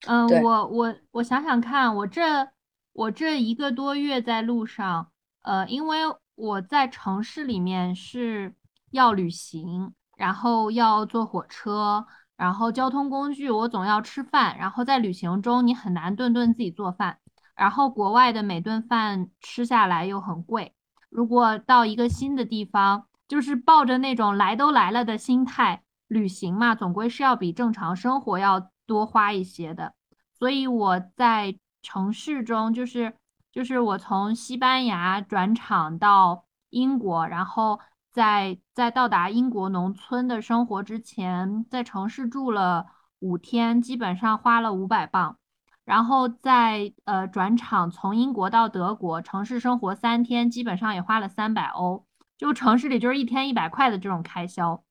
[0.07, 2.49] 嗯，对我我我想想看，我这
[2.93, 5.13] 我这一个多月在路上，
[5.43, 5.99] 呃，因为
[6.35, 8.53] 我在城市里面是
[8.91, 12.05] 要旅行，然后要坐火车，
[12.43, 17.19] 然后交通工具我总要吃饭，然后在旅行中你很难顿顿自己做饭，
[17.55, 20.75] 然后国外的每顿饭吃下来又很贵，
[21.09, 25.83] 如果到一个新的地方，就是抱着那种来都来了的心态。
[26.09, 29.95] 旅行嘛，总归是要比正常生活要多花一些的。
[30.37, 33.15] 所以我在城市中，就是
[33.53, 37.79] 就是我从西班牙转场到英国，然后
[38.13, 42.87] 在在到达英国农村的生活之前，在城市住了
[43.21, 45.39] 五天，基本上花了五百磅。
[45.85, 52.07] 然后在呃转场从英国到德国，城市生活三天，基本上也花了三百欧。
[52.39, 54.85] 就城市里就是一天一百块的这种开销。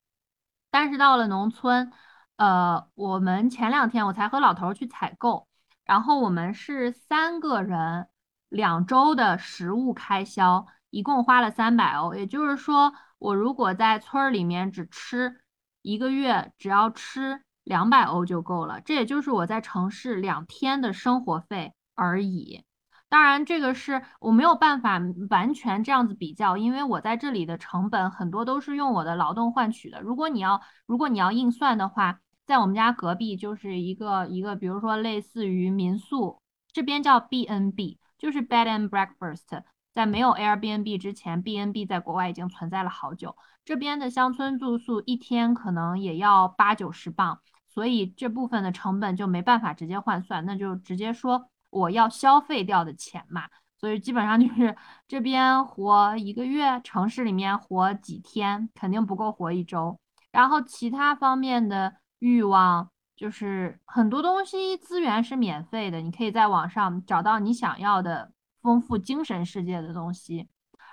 [0.69, 1.91] 但是到了农村，
[2.38, 5.47] 呃，我们前两天我才和老头去采购，
[5.86, 8.07] 然后我们是三个人，
[8.49, 15.41] 两周的食物开销一共花了三百欧，也就是说，我如果在村儿里面只吃
[15.84, 22.63] 一个月，只要吃两百欧就够了，这也就是我在城市两天的生活费而已。
[23.09, 24.99] 当然，这个是我没有办法
[25.30, 30.01] 完全这样子比较，因为我在这里的成本很多都是用我的劳动换取的。
[30.01, 36.41] 如果你要如果你要硬算的话，在我们家隔壁就是一个一个，比如说类似于民宿，
[36.74, 39.61] 这边叫 B&B，就是 Bed and Breakfast。
[39.93, 43.35] 在没有 Airbnb 之前，B&B 在国外已经存在了好久。
[43.63, 51.47] 这边的乡村住宿一天可能也要八九十磅，所以这部分的成本就没办法直接换算，那就直接说。
[51.73, 53.47] 我要消费掉的钱嘛，
[53.79, 54.75] 所以基本上就是
[55.07, 59.97] 这边活一个月，城市里面活几天，肯定不够活一周。
[60.33, 70.47] 然后其他方面的欲望，就是很多东西资源是免费的，你可以在网上找到你想要的丰富精神世界的东西。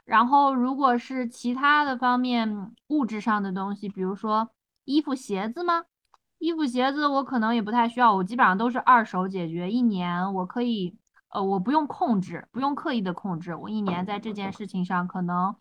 [0.04, 4.50] 然后如果是其他的方面物质上的东西，比如说
[4.84, 5.84] 衣服、鞋子吗？
[6.38, 9.70] 衣服鞋子我可能也不太需要，我基本上都是二手解决。
[9.70, 10.96] 一年我可以，
[11.30, 15.56] 呃，我不用控制，不用刻意的控制，我一年在这件事情上可能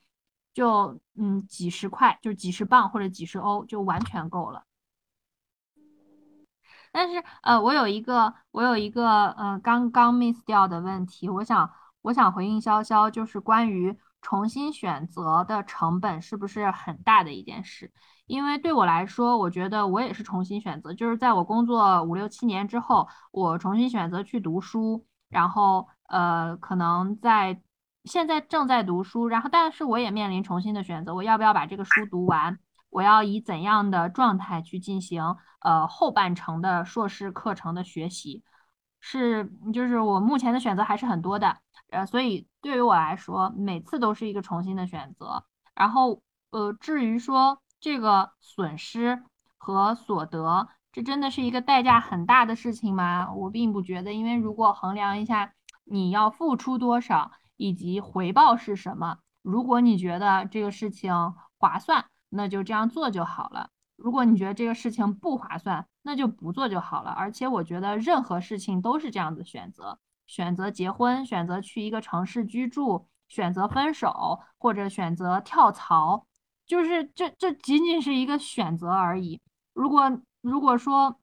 [0.54, 4.64] 就嗯几十块，就几十磅或者几十欧就完全够了。
[6.92, 11.70] 但是呃，我有一个我有一个呃刚刚 miss 掉的问题，我想
[12.08, 17.92] 我想回应潇潇，就是关于重新选择的成本是不是很大的一件事。
[18.28, 27.62] 因为对我来说，我觉得我也是重新选择，就是在我工作五六七年之后，我重新选择去读书，然后呃，可能在
[28.06, 32.58] 现在正在读书，然后但是我也面临重新的选择，我要不要把这个书读完？
[32.90, 38.46] 我要以怎样的状态去进行呃后半程的硕士课程的学习？
[39.02, 41.58] 是，就是我目前的选择还是很多的，
[41.90, 45.44] 呃，所以对于我来说，每次都是一个重新的选择。
[45.76, 46.22] 然后
[46.52, 47.62] 呃，至于说。
[47.80, 49.22] 这个损失
[49.56, 53.32] 和所得，这真的是一个代价很大的事情吗？
[53.32, 61.14] 我并不觉得，因为如果衡量一下你要付出多少以及回报是什么，如果你觉得这个事情
[61.60, 67.12] 划算，那就这样做就好了；如果你觉得这个事情不划算，那就不做就好了。
[67.12, 76.28] 而且我觉得任何事情都是这样的选择：选择结婚，选择去一个城市居住，选择分手，或者选择跳槽。
[76.68, 79.42] 就是这这仅仅是一个选择而已。
[79.74, 81.20] 如果如果说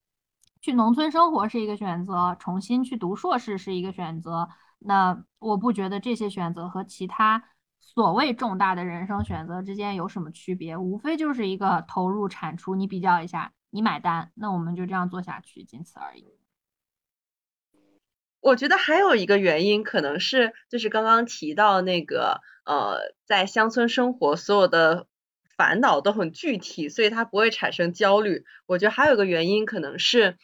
[0.62, 4.48] 去农村生活是一个选择，重新去读硕士是一个选择，
[4.78, 7.44] 那我不觉得这些选择和其他
[7.78, 16.24] 所谓重大的人生选择之间有什么区别，无非就是一个投入产出，你比较一下，你买单，那我们就这样做下去，仅此而已。
[18.44, 25.06] 我觉得还有一个原因，可能是就是刚刚提到那个呃，在乡村生活所有的。
[25.56, 28.44] 烦恼都很具体，所以它不会产生焦虑。
[28.66, 30.36] 我觉得还有一个原因，可能是，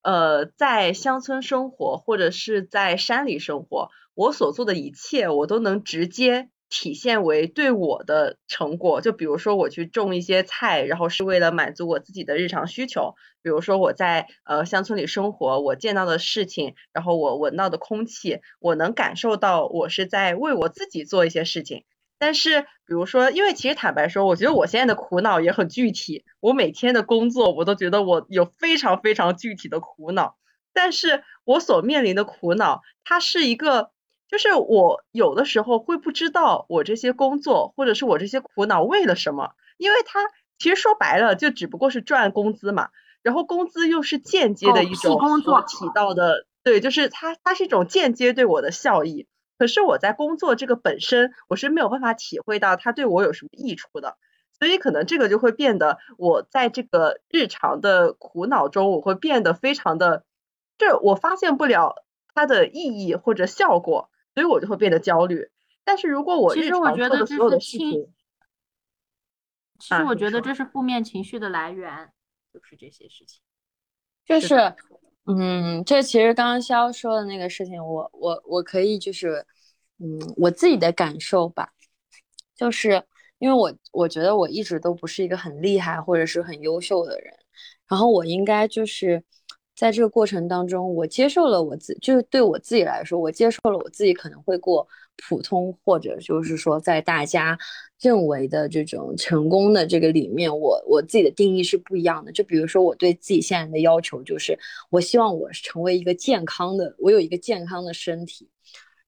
[0.00, 13.14] 呃，在乡村生活或者是在山里生活，我所做的一切，我都能直接体现为对我的成果，就比如说我去种一些菜，然后是为了满足我自己的日常需求。
[13.42, 21.84] 比如说我在呃乡村里生活，我见到的事情，然后我闻到的空气，我能感受到我是在为我自己做一些事情。
[22.18, 26.24] 但是比如说，因为其实坦白说，我觉得我现在的苦恼也很具体。
[26.40, 30.36] 我每天的工作，我都觉得我有非常非常具体的苦恼。
[30.72, 33.92] 但是我所面临的苦恼，它是一个。
[34.28, 40.20] 就是我有的时候会不知道我这些工作或者是我这些苦恼为了什么，因为他
[40.58, 42.88] 其实说白了就只不过是赚工资嘛，
[43.22, 49.28] 然后工资又是间接的一种工作起到的，对，就是它它是一种间接对我的效益。
[49.58, 54.16] 可是我在工作这个本身，我是没有办法体会到它对我有什么益处的，
[54.58, 60.24] 所以可能这个就会变得我在这个日常的苦恼中，我会变得非常的，
[60.78, 61.94] 这我发现不了
[62.34, 64.10] 它的意义或者效果。
[64.36, 65.48] 所以我就会变得焦虑，
[65.82, 68.12] 但是如果我日常做的所有的事情，
[69.78, 72.12] 其实我觉得这是负面情绪的来源，
[72.52, 73.40] 就是这些事情，
[74.26, 74.74] 就是，
[75.24, 79.46] 嗯，这其实刚刚肖说的那个事情，我我我可以就是，
[80.00, 81.72] 嗯，我自己的感受吧，
[82.54, 83.02] 就是
[83.38, 87.34] 因为我我觉得我一直都不是一个很厉害或者是很优秀的人，
[87.88, 89.24] 然后我应该就是。
[89.76, 94.88] 在这个过程当中，我接受了我自，就是对我自己来说，我接受了我自己可能会过
[95.28, 97.56] 普通，或者就是说在大家
[98.00, 102.32] 认为的这种成功的这个里面，我我自己的定义是不一样的。
[102.32, 104.58] 就比如说我对自己现在的要求，就是
[104.90, 108.48] 我希望我成为一个健康的，我有一个健康的身体。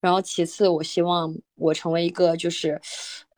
[0.01, 2.81] 然后其次，我希望我成为一个就是，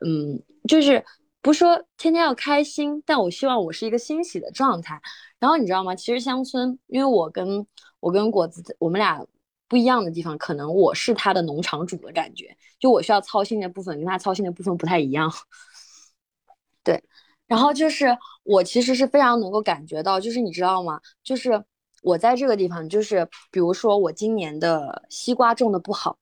[0.05, 1.03] 嗯，就是
[1.41, 5.01] 不说天天要开心，但我希望我是一个欣喜的状态。
[5.41, 5.95] 然后你知道吗？
[5.97, 7.67] 其实乡村，因为我跟
[7.99, 9.27] 我跟果子，我们俩
[9.67, 15.33] 不一样的地方，可能我是他的农场主的感觉，就我需要操心的部分跟他操心的部分不太一样。
[16.85, 17.03] 对，
[17.47, 21.01] 然后就是我其实是非常能够感觉到，就是你知道吗？
[21.23, 21.65] 就是
[22.03, 26.19] 我在这个地方，就是比如说我今年的西瓜种的不好，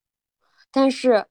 [0.71, 1.27] 但是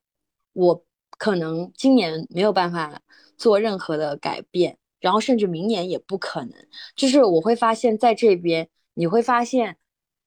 [0.53, 0.83] 我
[1.17, 3.01] 可能今年没有办法
[3.37, 4.77] 做任何的改变。
[4.99, 6.53] 然后甚至明年也不可能，
[6.95, 9.77] 就是我会发现在这边，你会发现，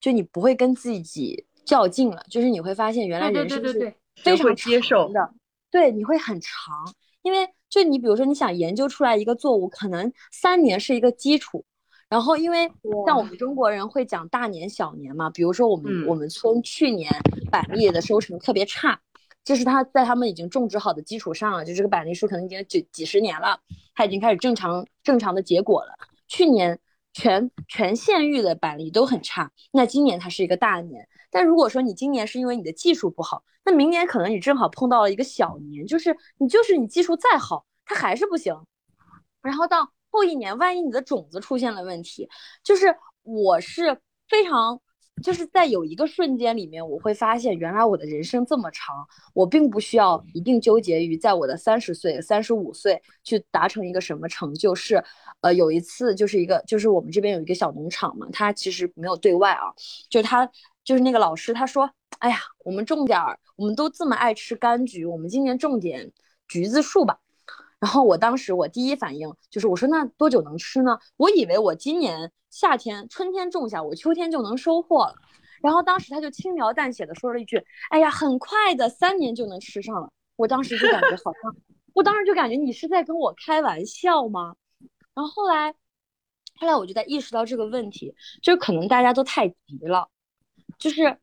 [0.00, 5.34] 就你不会跟自己较劲了，就是你会发现原来人生是非常接受的，
[5.70, 6.74] 对，你会很长，
[7.22, 11.64] 因为就你比如说你想研究出来一个作物，可能三年是一个基础，
[12.08, 12.70] 然后因为
[13.06, 17.10] 像我们中国人会讲大年小年嘛，比如说我们我们村去年
[17.50, 19.00] 板栗的收成特别差。
[19.44, 23.58] 就是他在他们已经种植好的基础上了，就这个板栗树可能已经几几十年了，
[23.94, 25.94] 它已经开始正常正常的结果了。
[26.28, 26.78] 去年
[27.12, 31.08] 全全县域的板栗都很差，那今年它是一个大年。
[31.30, 38.54] 但如果说你今年是因为你的技术不好，那明年可能你正好碰到了一个小年，就是你就是你技术再好，它还是不行。
[39.42, 42.28] 然后到后一年，万一你的种子出现了问题，
[42.62, 44.80] 就是我是非常。
[45.22, 54.74] 就是在有一个瞬间里面，我会发现原来我的人生这么长，我并不需要一定纠结于在我的三十岁、三十五岁去达成一个什么成就。
[54.74, 55.02] 是，
[55.42, 59.74] 呃，有一次就是一个，就是我们这边有一个小农场嘛，它其实没有对外啊，
[60.08, 60.50] 就是他
[60.82, 61.90] 就是那个老师他说，
[62.20, 66.10] 哎呀，我们种点儿，我们都这么爱吃柑橘，我们今年种点
[66.48, 67.18] 橘子树吧。
[67.80, 70.98] 然后我当时我第一反应就是我说那多久能吃呢？
[71.16, 75.14] 我以为我今年夏天春天种下，我秋天就能收获了。
[75.62, 81.56] 然后当时他就轻描淡写的说了一句：“哎呀，很快的，三年就能吃上了。”我当时就感觉好像，
[81.94, 84.54] 我当时就感觉你是在跟我开玩笑吗？
[85.14, 85.72] 然后后来，
[86.58, 90.08] 后来我就在意识到这个问题，就是可能大家都太急了，
[90.78, 91.16] 就是，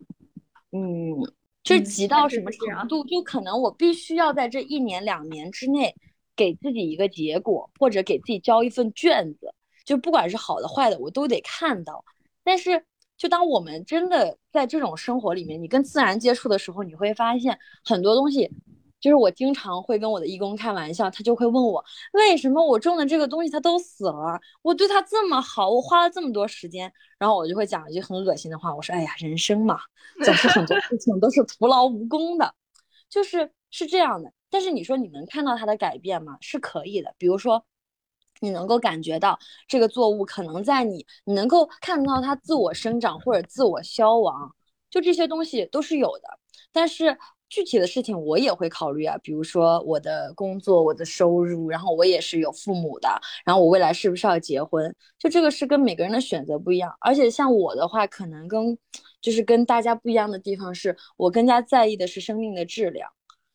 [0.72, 1.16] 嗯，
[1.64, 5.96] 就急到什么程度，就可能我必须要在这一年两年之内。
[6.38, 12.06] 给自己一个结果，或者给自己交一份卷子，就不管是好的坏的，我都得看到。
[12.44, 12.86] 但是，
[13.18, 18.50] 就当我们真的在这种生活里面，你跟自然接触的时候，你会发现很多东西。
[19.00, 24.42] 就是我经常会跟我的义工开玩笑，他就会问我，为什么我种的这个东西它都死了？
[24.64, 29.80] 我对它这么好，我花了这么多时间，然后我就会讲一句很恶心的话，我说，哎呀，人生嘛，
[30.26, 32.52] 总是很多事情都是徒劳无功的，
[33.08, 34.34] 就是是这样的。
[34.58, 36.36] 但是你说你能看到它的改变吗？
[36.42, 37.14] 是可以的。
[37.20, 37.64] 比如说，
[38.42, 39.38] 你能够感觉到
[39.68, 44.56] 这个作物可能在你，你能够看到它自我生长或者自我消亡，
[44.90, 46.40] 就这些东西都是有的。
[46.72, 47.16] 但是
[47.48, 53.08] 具体的事情我也会考虑啊，比如说我的工作、我的收入，然后我也是有父母的，
[53.46, 54.92] 然后我未来是不是要结婚？
[55.20, 56.92] 就这个是跟每个人的选择不一样。
[57.00, 58.76] 而且像我的话，可能跟
[59.22, 63.08] 就是跟大家不一样的地方是，我更加在意的是生命的质量。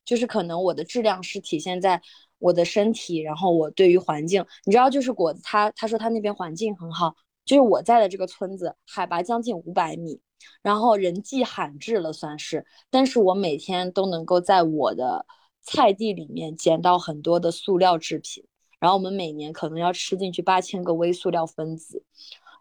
[0.05, 2.01] 就是可能我的质量是体现在
[2.39, 10.21] 我的身体，然后我对于环境，你知道，就是果子他他说他那边环境很好，就是我在的这个村子海拔将近五百米，
[10.63, 15.25] 然后人迹罕至了算是，但是我每天都能够在我的
[15.63, 18.45] 菜地里面捡到很多的塑料制品，
[18.81, 22.03] 然后我们每年可能要吃进去八千个微塑料分子，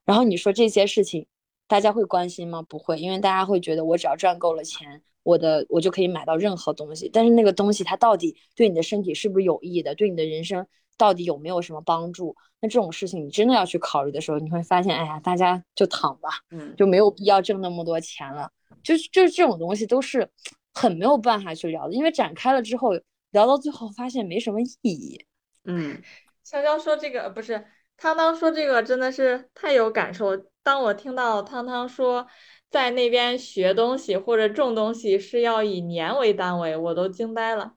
[0.05, 1.25] 然后你说这些事情
[1.71, 2.61] 大家会关心吗？
[2.63, 5.01] 不会，因为大家会觉得我只要赚够了钱。
[5.23, 10.67] 我的我就可以买到任何东西，但是那个东西它到底对你的身体是不是有益的，对你的人生
[10.97, 12.35] 到底有没有什么帮助？
[12.59, 18.51] 那这种事情你真的要去考虑的时候，你会发现，哎呀，大家就躺吧，嗯， 就没有必要挣那么多钱了。
[18.83, 20.27] 就是就是这种东西都是
[20.73, 22.89] 很没有办法去聊的，因为展开了之后，
[23.31, 25.23] 聊到最后发现没什么意义。
[25.63, 26.01] 嗯，
[26.43, 27.63] 香蕉说这个不是
[27.95, 30.50] 汤汤说这个真的是太有感受。
[30.63, 32.27] 当我听到汤汤说。
[32.71, 37.73] 在那边学东西或者种东西是要以年为单位，我都惊呆了。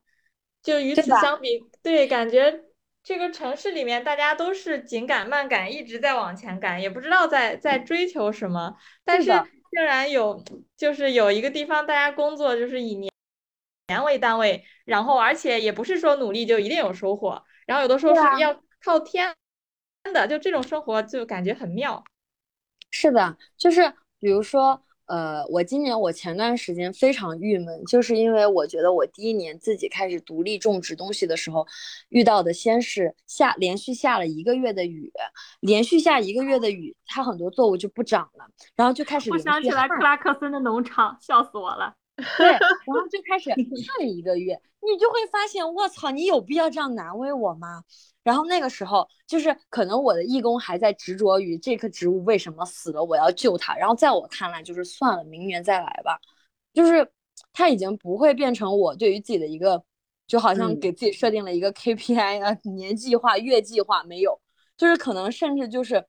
[0.62, 2.62] 就与此相比，对，感觉
[3.02, 8.72] 这个城市里面大家都是紧赶慢赶，一直在往前赶，也不知道在在追求什么。
[9.04, 9.32] 但是
[9.72, 10.40] 竟然有，
[10.76, 13.12] 就是有一个地方大家工作就是以年
[13.88, 19.34] 年为单位，然后而且也不是说努力就一定有收获，然后有的时候是要靠天
[20.12, 22.04] 的，就这种生活就感觉很妙。
[22.94, 23.92] 是的，就是。
[24.20, 31.66] 比如说，呃，我今年我前段时间非常郁闷，就是因为我觉得我第一年自己开始独立种植东西的时候，
[32.08, 35.12] 遇到的先是下连续下了一个月的雨，
[35.60, 39.30] 连续下一个月的雨，它很多作物就不长了，然后就开始。
[39.30, 41.94] 我想起来克拉克森的农场，笑死我了。
[42.38, 47.82] 对，然后就开始旱一个月，你就会发现，我操，你有必要这样难为我吗？
[48.24, 53.76] 然后那个时候，就是可能我的义工还在执着于这棵植物为什么死了，我要救它。
[53.76, 56.18] 然后在我看来，就是算了，明年再来吧。
[56.72, 57.08] 就是
[57.52, 59.84] 它已经不会变成我对于自己的一个，
[60.26, 64.40] 就好像给自己设定了一个 KPI 啊，年计划、月计划没有，
[64.76, 66.04] 就是可能甚至就是。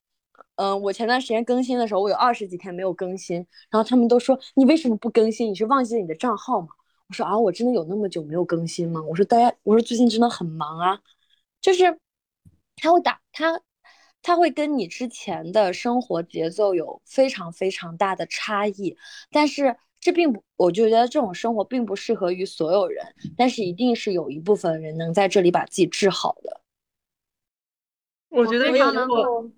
[0.58, 3.38] 嗯，我前段时间更新的时候，我有二十几天没有更新，
[3.70, 5.50] 然后他们都说你为什么不更新？
[5.50, 6.68] 你是忘记了你的账号吗？
[7.08, 9.02] 我说啊，我真的有那么久没有更新吗？
[9.02, 10.98] 我说大家，我说最近真的很忙啊，
[11.62, 11.98] 就是
[12.76, 13.62] 他会打他，
[14.22, 18.98] 他会跟你之前的生活节奏有非常非常大的差异，
[19.32, 23.04] 但是这并不，我就觉得这种生活并不适合于所有人，
[23.38, 26.62] 但是一定是有一部分人能在这里把自己治好的。
[28.30, 29.50] 我觉得你以后，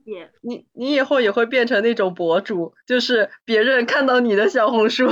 [0.41, 5.09] 你你以后也会变成那种博主，就是别人看到你的小红书，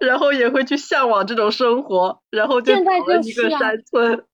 [0.00, 4.26] 然后也会去向往这种生活，然后就跑了一个山村。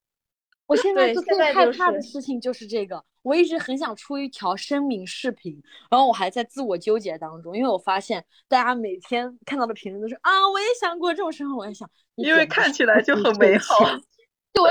[0.66, 13.86] 我现在最害怕的事情就是这个，我一直很想出一条声明视频，然后我还在自我纠结当中，因为我发现大家每天看到的评论都是啊，我也想过这种生活，我也想，因为看起来就很美好。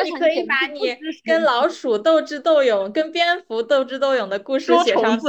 [0.04, 5.26] 你可以把你跟老鼠斗智斗勇、跟蝙蝠斗智斗勇的故事写上去，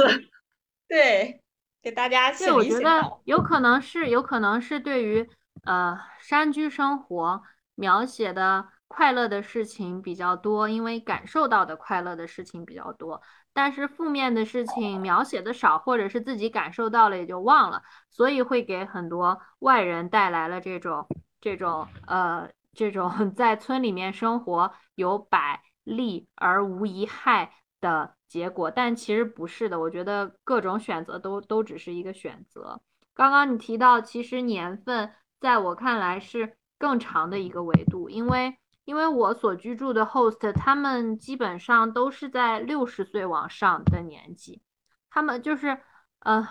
[0.87, 1.41] 对，
[1.81, 2.53] 给大家写一写。
[2.53, 5.27] 我觉得有可能是，有可能是对于
[5.63, 7.41] 呃山居生活
[7.73, 13.21] 描写的快乐的事情比较多，因为感受到的快乐的事情比较多，
[13.53, 21.07] 但是负面的事情描写的少，或者是自己感受到了也就忘了，所以会给很多外人带来了这种
[21.41, 22.49] 这种呃。
[22.75, 29.79] 这种 在村里面生活有百利而无一害的结果，但其实不是的。
[29.79, 32.81] 我觉得各种选择都都只是一个选择。
[33.13, 44.61] 刚刚你提到，其实年份在我看来是更长的一个维度，因为因为我所居住的 host 他们基本上都是在六十岁往上的年纪，
[45.09, 45.79] 他们就是
[46.19, 46.47] 呃，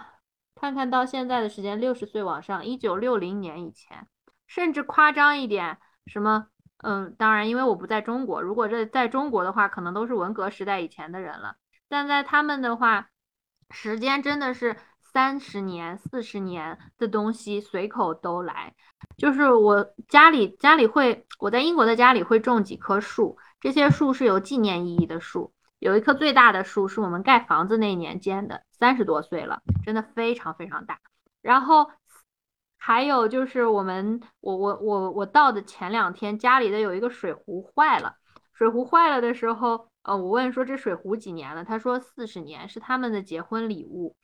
[0.54, 4.06] 看看到现在的时间，六十岁往上，一九六零年以前，
[4.46, 5.78] 甚至夸张一点。
[6.06, 6.48] 什么？
[6.78, 8.42] 嗯，当然，因为我不在中国。
[8.42, 11.54] 如果这在中国的话，可能都是文革时代以前的人了。
[11.88, 13.10] 但在他们的话，
[13.70, 14.76] 时间真的是
[15.12, 18.74] 三十年、四十年的东西随口都来。
[19.16, 25.52] 就是我家里家里会，我在英国的家里会种几棵树，这些树是有纪念意义的树。
[25.78, 30.98] 有一棵最大的树是我们盖房子那年间的，三十多岁了，真的非常非常大。
[31.40, 31.90] 然后。
[32.84, 38.16] 还有就是我们，我我我我到的前两天，家里的有一个水壶坏了。
[38.54, 41.64] 水壶坏了的时候，呃，我问说这水壶几年了？
[41.64, 44.16] 他说四十年，是他们的结婚礼物。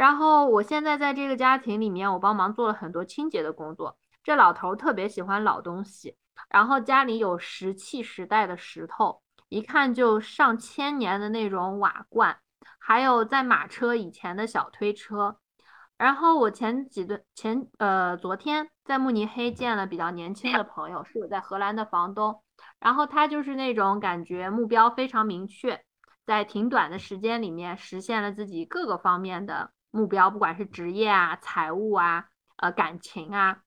[0.00, 3.98] 然后我现在在这个家庭里面，我帮忙做了很多清洁的工作。
[4.24, 6.16] 这老头特别喜欢老东西，
[6.48, 9.20] 然后家里有石器时代的石头，
[9.50, 12.34] 一看就上千年的那种瓦罐，
[12.78, 15.36] 还有在马车以前的小推车。
[15.98, 22.42] 然后我前几顿前呃昨天在慕尼黑见了比较年轻的朋友，是我在荷兰的房东。
[22.78, 25.84] 然后他就是那种感觉目标非常明确，
[26.24, 32.26] 在挺短的时间里面实现了自己各个方面的目标，不管是职业啊、财务啊、
[32.56, 33.58] 呃感情啊。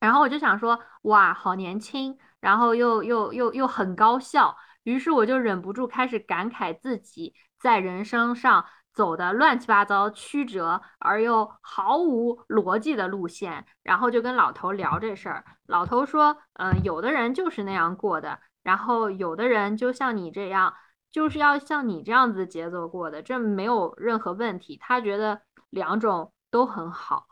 [0.00, 13.66] 然后我就想说，哇，好年轻，然后又又又又很高效，于是我就忍不住开始感慨自己在人生上走的乱七八糟、曲折而又毫无逻辑的路线。
[13.82, 20.72] 然后就跟老头聊这事儿，老头说，嗯，有的人就是那样过的，然后有的人就像你这样，
[21.10, 24.76] 就是要像你这样子节奏过的，这没有任何问题。
[24.80, 25.40] 他觉得
[25.70, 27.26] 两种都很好，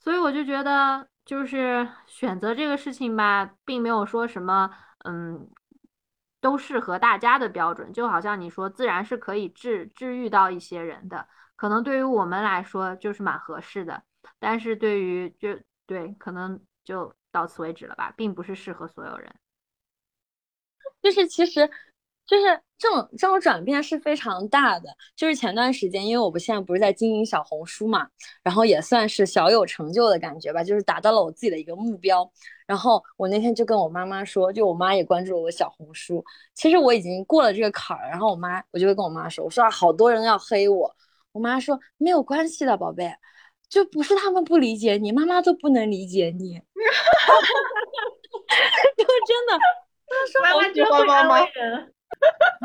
[0.00, 1.08] 所以我就觉得。
[1.26, 4.70] 就是选择这个事情吧，并没有说什么，
[5.04, 5.50] 嗯，
[6.40, 7.92] 都适合大家的标准。
[7.92, 14.04] 就好像你说，自然是可以治治愈到一些人的，可能对于我们来说就是蛮合适的，
[14.38, 19.34] 但是对于就对，可能就到此为止了吧，并不是适合所有人。
[21.02, 21.68] 就是其实。
[22.26, 24.88] 就是这种这种转变是非常大的。
[25.14, 28.08] 就是前段时间，因为我不现在不是在经营小红书嘛，
[28.42, 32.30] 然后也算是小有成就的感觉吧，就是达到了我自己的一个目标。
[32.66, 36.24] 然后我那天就跟我妈妈说，就我妈也关注了我小红书。
[36.52, 40.96] 其实我已经过了这个坎儿，然后我妈我就会跟我妈说，我说啊，好多人要黑我。
[41.32, 43.14] 我妈说没有关系的，宝贝，
[43.68, 46.54] 就不是他们不理解你，妈妈都不能理解你。
[48.96, 49.58] 就真的，
[50.42, 51.92] 妈妈只会安慰人。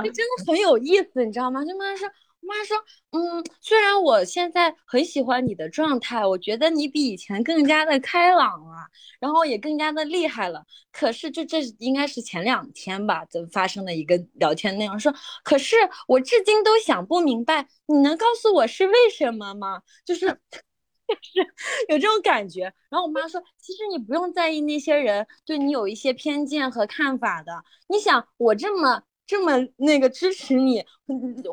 [0.03, 1.63] 这 真的很有意思，你知道吗？
[1.65, 2.07] 就妈说，
[2.41, 2.77] 妈妈说，
[3.11, 8.87] 嗯，虽然我现在很喜欢你的状态，我觉得你比以前更加的开朗了，
[9.19, 10.65] 然后也更加的厉害了。
[10.91, 15.13] 可是，就这应该是前两天吧，就发生的一个聊天内容，说，
[15.43, 15.75] 可是
[16.07, 19.81] 我至今都想不明白，你能告诉我是为什么吗？
[20.05, 20.27] 就是，
[21.07, 21.47] 就是
[21.89, 22.63] 有这种感觉。
[22.89, 27.63] 然后我妈说，其实你不用在意那些人对你有一些偏见和看法的。
[27.87, 29.03] 你想，我这么。
[29.31, 30.83] 这么那个支持你，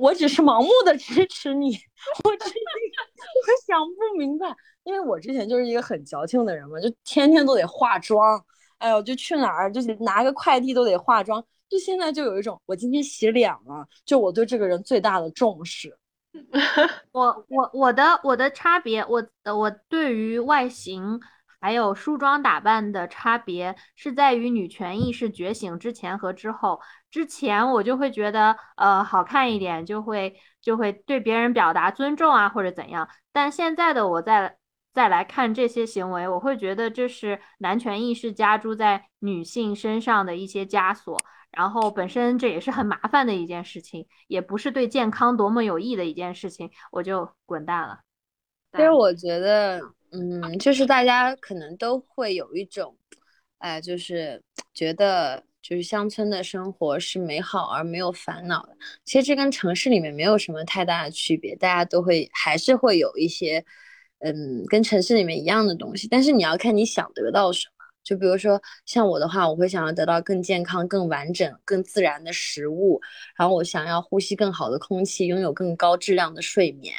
[0.01, 1.69] 我只是盲目的支持你，
[2.25, 4.53] 我真的 我想不明白，
[4.83, 8.45] 因为我之前就是一个很矫情的人嘛，就天天都得化妆，
[8.79, 15.97] 哎呦，就去哪儿就是拿个快递都得化妆，就现在就有一种我今天洗脸了，就我对这个人最大的重视。
[17.13, 19.25] 我我我的我的差别，我
[19.57, 21.21] 我对于外形。
[21.61, 26.81] 还有梳妆打扮的差别是在于女权意识觉醒之前和之后。
[27.11, 33.09] 之前我就会觉得，呃，好看一点就会就会对别人表达尊重啊，或者怎样。
[33.33, 34.59] 但现在的我再
[34.93, 41.19] 再来看这些行为，我会觉得这是男权意识加诸在女性身上的一些枷锁。
[41.51, 48.01] 然后本身这也是很麻烦的一件事情，也不是对健康多么有益的一件事情，我就滚蛋了。
[48.75, 49.81] 其实我觉得。
[50.13, 52.97] 嗯，就是大家可能都会有一种，
[53.59, 54.43] 哎，就是
[54.73, 58.77] 觉得就是乡村的生活是美好而没有烦恼的。
[59.05, 63.65] 其实这跟城市里面没有什么太大的区别，大家都会还是会有一些，
[64.21, 66.09] 嗯，跟城市里面一样的东西。
[66.09, 67.73] 但是你要看你想得到什么。
[68.05, 72.99] 就比如说像我的话，我会想要得到更健康、更完整、更自然的食物，
[73.37, 76.95] 然后我想要呼吸更好的空气，拥有更高质量的睡眠，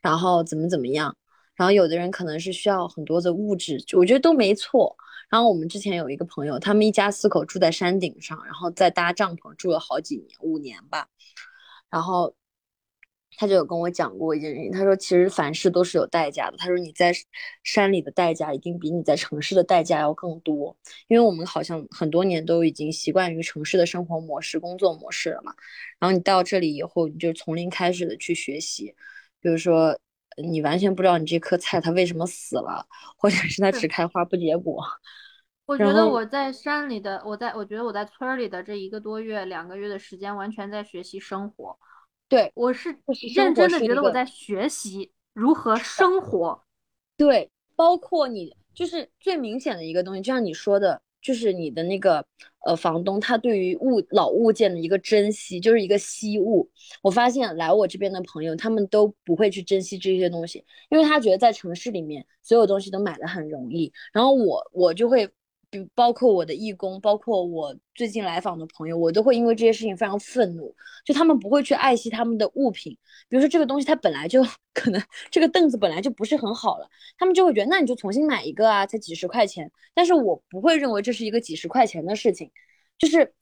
[0.00, 1.16] 然后怎么怎么样。
[1.62, 4.96] 然后有的人可能是需要很多的物质，我觉得都没错。
[5.30, 11.06] 然后我们之前有一个朋友，他们一家四口住在山顶上，然后在搭帐篷住了好几年，五年吧。
[11.88, 12.34] 然后
[13.36, 16.56] 他就有跟我讲过一件事情，他说其实凡事都是有代价的。
[16.56, 17.12] 他说你在
[17.62, 25.54] 山里的代价一定比你在城市的代价要更多，因为我们好像很多年都已经习惯于城市的生活模式、工作模式了嘛。
[26.00, 28.92] 然后你到这里以后，你就从零开始的去学习，
[29.40, 29.96] 比如说。
[30.36, 34.82] 你完全不知道你这棵菜它为什么死了，或者是它只 开花不结果。
[35.66, 41.78] 我觉得我在山里的，我在我觉得我在村里的这一个多月、两个月的时间，完全在学习生活。
[42.28, 42.90] 对，我是
[43.34, 46.62] 认真的觉得我在学习如何生活。
[47.16, 51.02] 对，包括你就是最明显的一个东西，就像你说的。
[51.22, 52.26] 就是你的那个
[52.66, 56.68] 呃房东，他对于物老物件的一个珍惜，就是一个惜物。
[57.02, 63.92] 我发现来我这边的朋友，他们都不会去珍惜这些东西，因为他觉得在城市里面所有东西都买的很容易。
[64.12, 65.28] 然后我我就会。
[65.94, 70.74] 包括我的义工，包括我最近来访的朋友，我都会因为这些事情非常愤怒。
[71.04, 72.96] 就他们不会去爱惜他们的物品，
[73.28, 79.70] 比如说这个东西它本来就 可能这个凳子本来就不是很好了，他们就会觉得那你就重新买一个啊，才几十块钱。
[79.94, 82.50] 但是我不会认为这是一个几十块钱的事情，
[82.98, 83.32] 就是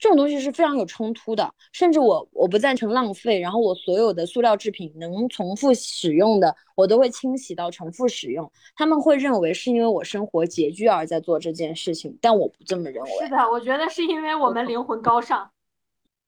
[0.00, 8.50] 这种东西是非常有冲突的，甚至我我不赞成浪费，然后我所有的塑料制品能重复使用的，我都会清洗到重复使用。
[8.74, 13.10] 他们会认为是因为我生活拮据而在做这件事情，但我不这么认为。
[13.20, 15.50] 是的，我觉得是因为我们灵魂高尚。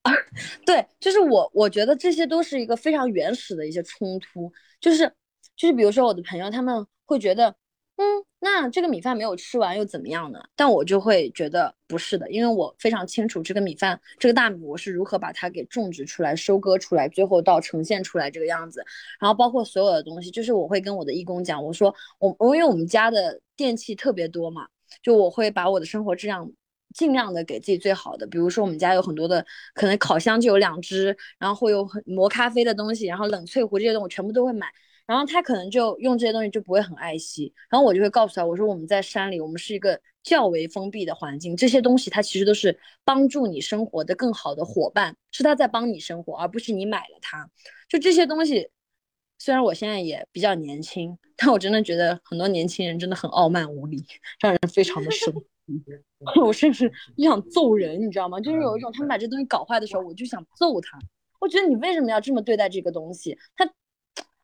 [0.66, 5.10] 对，就是我，我觉得这些都是一个非常原始的一些冲突，就是
[5.56, 7.54] 就是比如说我的朋友他们会觉得。
[7.96, 10.40] 嗯，那这个米饭没有吃完又怎么样呢？
[10.56, 18.82] 但我就会觉得不是的，因为我非常清楚这个米饭，这个大米我是如何把它给种植出来、收割出来，最后到呈现出来这个样子。
[19.20, 24.66] 然后包括所有的东西，就是我会跟我的义工讲，我说我我因为我们家的电器特别多嘛，
[25.02, 26.50] 就我会把我的生活质量
[26.94, 28.26] 尽量的给自己最好的。
[28.26, 34.66] 比如说我们家有很多的，可能烤箱就有两只，然后会有磨咖啡的东西，然后冷萃壶这些东西我全部都会买。
[35.12, 47.46] 然后他可能就用这些东西就不会很爱惜，然后我就会告诉他，我说我们在山里，我们是一个较为封闭的环境，这些东西它其实都是帮助你生活的更好的伙伴，是他在帮你生活，而不是你买了它。
[47.90, 48.70] 就这些东西，
[49.38, 54.02] 虽然我现在也比较年轻，但我真的觉得很多年轻人真的很傲慢无礼，
[54.40, 55.44] 让人非常的生气。
[56.42, 58.40] 我甚至想揍人，你知道吗？
[58.40, 60.98] 就是有一种他们把这东西搞坏的时候，我就想揍他。
[61.38, 63.36] 我觉得你为什么要这么对待这个东西？
[63.54, 63.70] 他。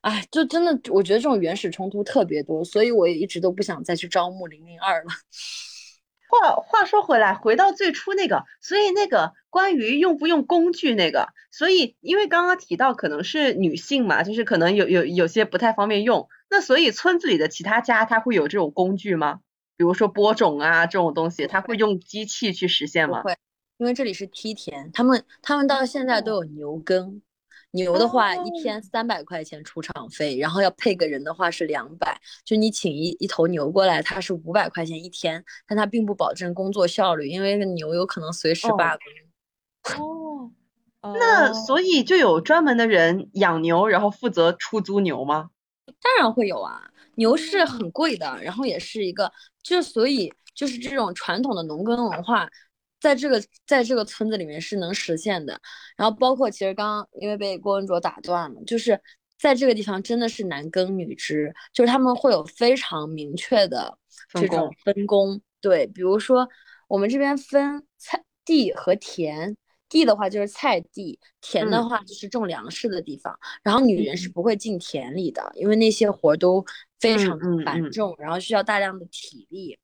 [0.01, 5.09] 哎，就真的，我觉得这种原始冲突特别多，所以我也一直都不想再去招募零零二了。
[6.29, 19.39] 话话说回来，回到最初那个，所以那个关于用不用工具那个，所以因为刚刚提到可能是女性嘛，就是可能有有有些不太方便用，那所以村子里的其他家他会有这种工具吗？
[19.75, 23.23] 比如说播种啊这种东西，他会用机器去实现吗？
[23.23, 23.35] 会，
[23.77, 27.21] 因为这里是梯田，他们他们到现在都有牛耕。
[27.71, 32.19] 牛的话，一天三百块钱出场费，然后要配个人的话是两百。
[32.43, 38.97] 就你请一一头牛过来，它是五百块钱一天，但它并不保证工作效率，因为牛有可能随时罢
[39.83, 40.51] 工。
[41.01, 45.51] 哦，那所以就有专门的人养牛，然后负责出租牛吗？
[46.01, 52.49] 当然会有啊，牛是很贵的，然后也是一个，就所以就是这种传统的农耕文化。
[52.99, 55.59] 在这个在这个村子里面是能实现的，
[55.95, 58.99] 然后包括其实刚刚因为被郭文卓打断了，就是
[59.39, 63.97] 在这个地方真的是男耕女织，就是他们会有非常明确的
[64.33, 65.41] 这种分工。
[65.61, 66.47] 对，比如说
[66.87, 69.55] 我们这边分菜地和田，
[69.87, 73.37] 地的话就是菜地，田的话就是种粮食的地方。
[73.63, 76.65] 然后女人是不会进田里的，因为那些活都
[76.99, 79.77] 非常繁重，然后需要大量的体力。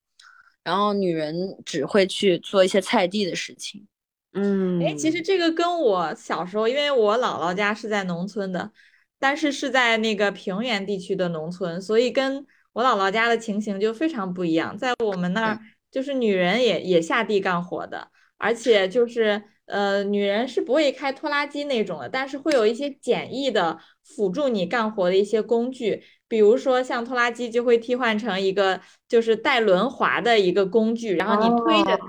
[0.65, 3.85] 然后女人只会去做一些菜地的事情，
[4.33, 8.71] 嗯，哎，其实这个跟我小时候，因为我姥姥家是在农村的，
[9.19, 12.43] 但是是在那个平原地区的农村，所以跟
[12.73, 14.75] 我姥姥家的情形就非常不一样。
[14.75, 15.59] 在我们那儿，
[15.91, 26.03] 就是女人也也下地干活的，而且就是呃，女人是不会开拖拉机那种的，但是会有一些简易的辅助你干活的一些工具。
[26.27, 32.05] 比如说，像拖拉机就会替换成一个就是带轮滑的一个工具，然后你推着它，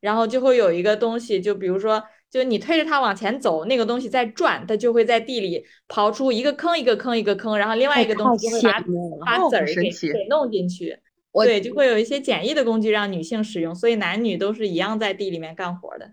[0.00, 8.80] 然后就会有一个东西，就比如说，就你推着它往前走，那个东西在转，它就会在地里刨出一个坑一个坑一个坑，然后另外一个东西就会把
[9.24, 9.74] 把籽儿给
[10.12, 10.98] 给弄进去。
[11.32, 16.10] 对，就会有一些简易的工具让女性使用，所以男女都是一样在地里面干活的。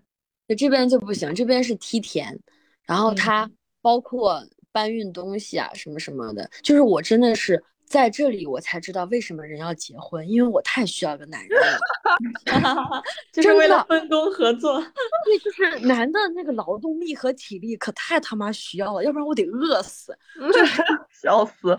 [0.56, 2.38] 这边就不行，这边是梯田，
[2.86, 3.50] 然后它
[3.82, 4.46] 包括。
[4.70, 11.60] 搬运东西啊，什么什么的，就是我真的是在这里，我才知道为什么人要结婚，因为我太需要个男人
[12.62, 13.02] 了，
[13.34, 14.80] 就是为了分工合作。
[15.26, 20.16] 对，就是男的那个劳动力和体力可太他妈需要了，要不然我得饿死。
[21.12, 21.76] 笑死！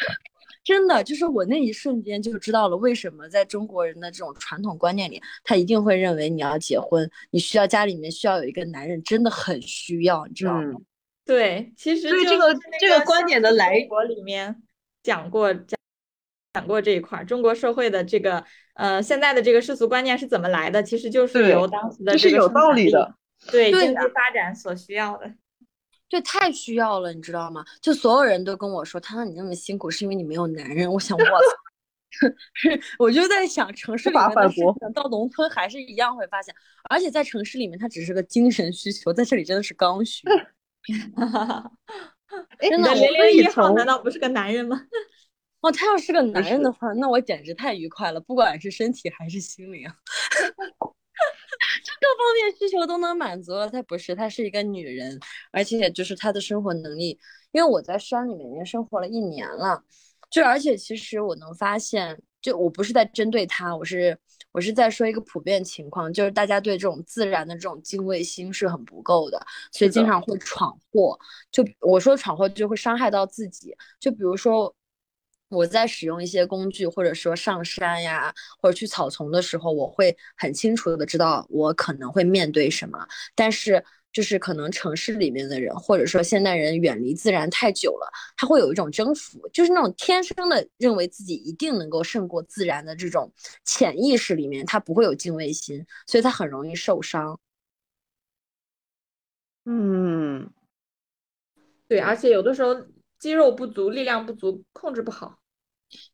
[0.68, 10.74] 真的，就是我那一瞬间就知道了为什么在中国人的这种传统观念里，他一定会认为你要结婚，你需要家里面需要有一个男人，真的很需要，你知道吗？
[11.24, 14.62] 对，其实对这个这个观点的来国里面
[15.02, 15.78] 讲过讲
[16.52, 18.44] 讲过这一块儿，中国社会的这个
[18.74, 20.82] 呃现在的这个世俗观念是怎么来的？
[20.82, 23.14] 其实就是由当时的这个是有道理的，
[23.50, 25.32] 对经济发展所需要的，
[26.08, 27.64] 对，太需要了，你知道吗？
[27.80, 30.90] 就所有人都跟我说，他说你那么辛苦是因为你没有男人。
[30.90, 31.30] 我想，我操，
[32.98, 36.54] 我就在想，城市里面的事情到农村还是一样会发现，
[36.88, 40.26] 而且在城市里面它只是个精神需求，在这里真的是刚需。
[42.60, 44.80] 真的，零零一号难道不是个男人吗？
[45.60, 49.90] 哦，他要是个男人的话，那我简直太愉快了，不管是身体还是心灵，
[50.30, 50.46] 这
[52.00, 53.68] 各方面需求都能满足了。
[53.68, 55.18] 她不是，她是一个女人，
[55.50, 57.18] 而且就是她的生活能力。
[57.52, 59.82] 因为我在山里面已经生活了一年了，
[60.30, 64.16] 就而且其实我能发现，就我不是在针对她，我是
[64.52, 69.40] 我是在说一个普遍情况，就是大家对这种自然的这种敬畏心是很不够的，
[69.72, 71.18] 所以经常会闯祸。
[71.50, 74.74] 就我说闯祸就会伤害到自己，就比如说。
[75.48, 82.98] 我在使用一些工具，或者说上山呀，或者去草丛的时候，我会很清楚的知道我可能会面对什么。
[83.34, 83.82] 但是，
[84.12, 93.32] 就是可能城市里面的人，或者说现代人远离自然太久了，他会有一种征服，就是那种天生的认为自己一定能够胜过自然的这种
[93.64, 97.38] 潜意识里面，他不会有敬畏心，所以他很容易受伤。
[99.64, 100.50] 嗯，
[101.86, 102.74] 对，而且有的时候
[103.18, 105.38] 肌肉不足、力量不足，控制不好，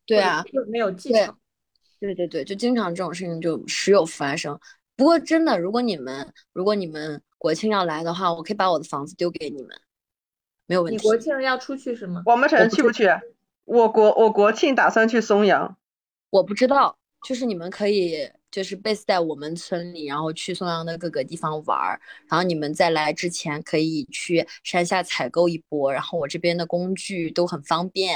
[0.07, 1.37] 对啊，就没有技对巧。
[2.01, 4.59] 对对对，就经常这种事情就时有发生。
[4.97, 9.71] 不过真的，如果你们如果你们国庆要来的话，我可以把我的房子丢给你们，
[10.67, 10.97] 没有问题。
[10.97, 12.23] 你国庆要出去是吗？
[12.27, 13.09] 王八城去不去？
[13.65, 15.77] 我国我国庆打算去松阳。
[16.31, 22.01] 我不知道，就是你们可以就是 base 在我们村里，然后去松阳的各个地方玩儿，
[22.31, 28.15] 然后你们在来之前可以去山下采购一波，然后我这边的工具都很方便，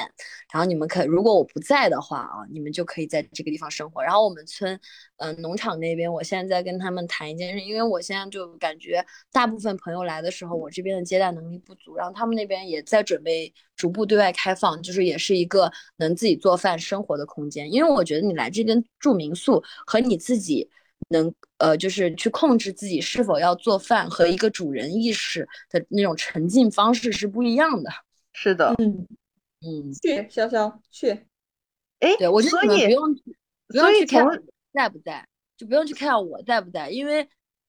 [0.52, 4.00] 然后你们可如果我不在的话啊，你们就可以在这个地方生活。
[4.00, 4.78] 然后我们村，
[5.16, 17.72] 嗯、农场那边，我现在在跟他们谈一件事，因为我现在就感觉大部分朋友来的时候，我这边的接待能力不足，然后他们那边也在准备逐步对外开放，就是也是一个能自己做饭生活的空间。
[17.72, 20.68] 因为我觉得你来这边住民宿和你自己
[21.08, 27.90] 能呃，就是去控制自己是否要做饭和一个主人意识的那种沉浸方式是不一样的。
[28.32, 29.06] 是的，嗯，
[29.60, 31.10] 嗯，去潇潇去。
[32.00, 33.14] 哎，对，我觉得你们不用
[33.68, 35.26] 不用去看从在不在，
[35.56, 37.28] 就不用去看我在不在，因为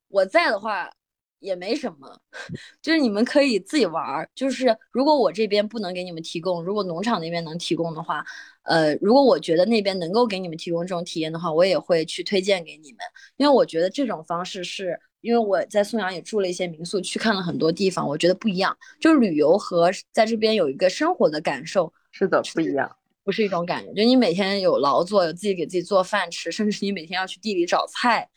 [0.10, 0.92] 我在的话
[1.40, 2.20] 也没什么，
[2.82, 4.30] 就是你们可以自己玩儿。
[4.36, 8.24] 就是如果我这边不能给你们提供，如果农场那边能提供的话，
[8.64, 13.00] 呃，如果我觉得那边能够给你们提供这种体验的话，我也会去推荐给你们，
[13.38, 15.00] 因为我觉得这种方式是。
[15.22, 18.74] 因为我在松阳也住了一些民宿，去看了很多地方，我觉得不一样。
[19.02, 22.90] 就是旅游和在这边有一个生活的感受，是的，不一样。
[23.26, 23.92] 不是一种感觉。
[23.94, 28.30] 就你每天有劳作，有自己给自己做饭吃，甚至你每天要去地里找菜，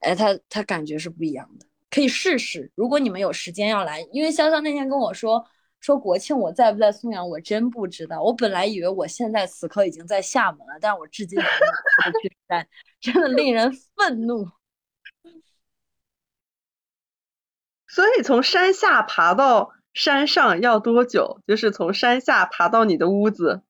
[0.00, 1.66] 哎，他他感觉是不一样的。
[1.92, 5.44] 可以试试，如果你们有时间要来，因为潇潇那天跟我说
[5.78, 8.22] 说国庆我在不在松阳，我真不知道。
[8.22, 11.66] 我本来以为我现在此刻已经在厦门了，但我至今还没
[12.06, 12.66] 有去 山，
[12.98, 14.48] 真的令人愤怒。
[17.86, 21.42] 所以从山下爬到山上要多久？
[21.46, 23.60] 就是从山下爬到你的屋子。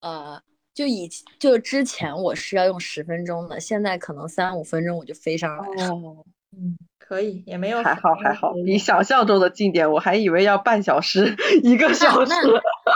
[0.00, 0.42] 呃，
[0.74, 5.94] 就以就之前我是要用十分钟的，现在可能三五分钟我就飞上来了。
[5.94, 6.76] 哦，嗯，
[7.06, 12.30] 可以，也没有还好还好，很比想象中的近点，我还以为要半小时一个小时。
[12.30, 12.42] 那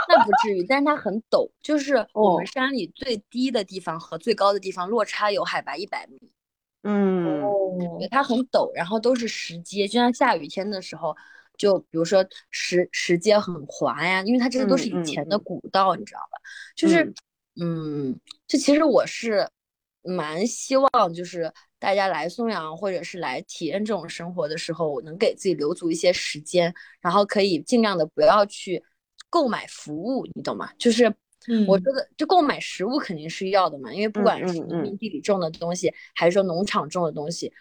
[0.09, 6.19] 那不至于，但是它很陡，就是 我哦们山里最低的地方和最高的地方落差有海拔一百米，
[6.83, 7.41] 嗯，
[8.09, 11.15] 它很陡，然后都是石阶，就像下雨天的时候，
[11.57, 16.37] 就比如说石石阶很滑呀，因为它这些都是以前的嗯古道，你知道吧？
[16.75, 17.13] 就是，
[17.61, 19.47] 嗯，就其实我是
[20.03, 26.71] 蛮希望，就是大家来松阳或者是来体验这种生活的时候，我能给自己留足一些时间，
[27.01, 28.83] 然后可以尽量的不要去
[29.31, 30.69] 购买服务，你懂吗？
[30.77, 31.11] 就是
[31.65, 37.51] 我嗯觉得，就购买食物肯定是要的嘛，因为不嗯管是农民地里种的东西，还是说农场种的东西，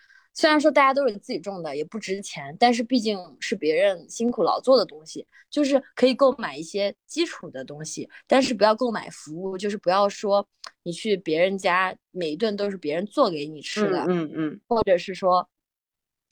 [0.40, 10.48] 虽然说大家都是自己种的，也不值钱，但是毕竟是别人辛苦劳作的东西，就是可以购买一些基础的东西，但是不要购买服务，就是不要说
[10.82, 15.46] 你去别人家每一顿都是别人做给你吃的，嗯嗯或者是说，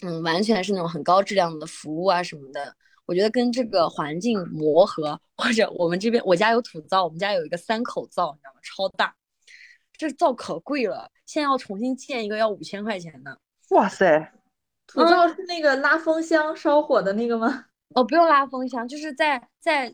[0.00, 2.74] 嗯，完全是那种很高质量的服务啊什么的。
[3.04, 8.60] 我觉得跟这个环境磨合，或者我们这边我家有土灶，我们家有一个三口灶，你知道吗？
[8.62, 9.14] 超大，
[9.98, 13.36] 这灶可贵了，现在要重新建一个要五千块钱呢。
[13.70, 14.32] 嗯，哇塞，
[14.86, 17.66] 土灶是那个拉风箱烧火的那个吗？
[17.94, 19.92] 哦，不用拉风箱，就是在在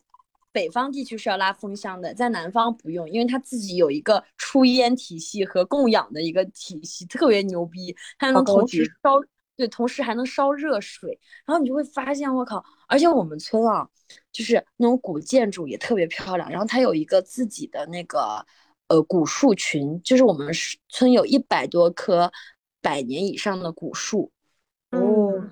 [0.52, 9.20] 北方地区是要拉风箱的，在南方不用，因为它自己有一个出烟体系和供氧的一个体系，特别牛逼，它能同时烧，
[9.56, 13.88] 对，同时还能烧热水，然后你就会发现，我靠，而且我们村啊，
[14.32, 18.44] 就是那种古建筑也特别漂亮，然后它有一个自己的那个
[18.88, 20.52] 呃古树群，就是我们
[20.88, 22.30] 村有一百多棵
[22.84, 24.30] 百年以上的古树，
[24.90, 25.50] 哦，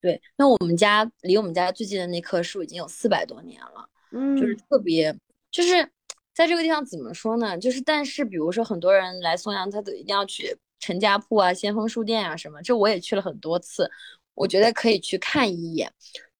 [0.00, 5.16] 对，那我们家离我们家最近的那棵树已经有四百多年了，嗯，就是特别，
[5.52, 5.88] 就是
[6.34, 7.56] 在这个地方怎么说呢？
[7.56, 13.88] 就是但是比如说很多人来松阳，他都一定要去陈家铺啊、先锋书店啊什么，这我也去了很多次，
[14.34, 15.92] 我觉得可以去看一眼。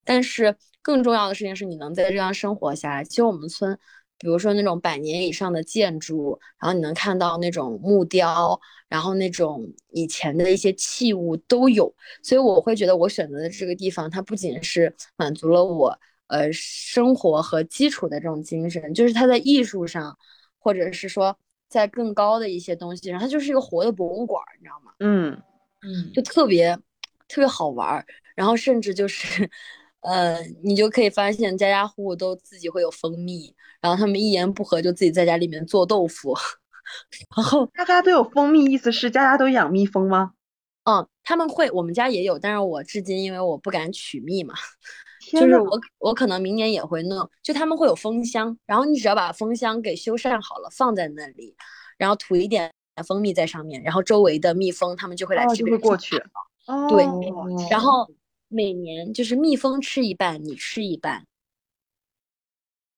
[0.04, 3.04] 但是更重要的事情是你能在这样生活下来。
[3.04, 3.78] 其实我们村
[4.18, 8.58] 比如说那种百年以上的建筑，然后你能看到那种木雕，
[8.88, 15.98] 然后那种以前的一些器物都有，所以我会觉得我选择的这个地方，它不仅是满足了我
[16.28, 20.16] 呃生活和基础的这种精神，就是它在艺术上，
[20.58, 21.36] 或者是说
[21.68, 24.92] 在更高的一些东西上，它就是一个活的博物馆，你知道吗？
[25.00, 25.42] 嗯。
[25.82, 26.12] 嗯。
[26.14, 26.74] 就特别
[27.28, 29.50] 特别好玩儿，然后甚至就是，
[30.04, 36.34] 呃，你就可以发现家家户户都自己会有蜂蜜，然后他们一言不合就自己在家里面做豆腐，
[37.34, 40.32] 然后大家都有蜂蜜，意思是家家都养蜜蜂吗？
[40.84, 44.52] 嗯，他们会，我们家也有，但是我至今因为我不敢取蜜嘛，
[45.32, 51.56] 就，是我我可能明年也会弄，就他们会有蜂箱，然后你只要把蜂箱给修缮好了放在那里，
[51.96, 52.70] 然后涂一点
[53.06, 58.06] 蜂蜜在上面，然后周围的蜜蜂他们就会来哦会过去草对哦，然后
[58.48, 61.26] 每年就是蜜蜂吃一半，你吃一半。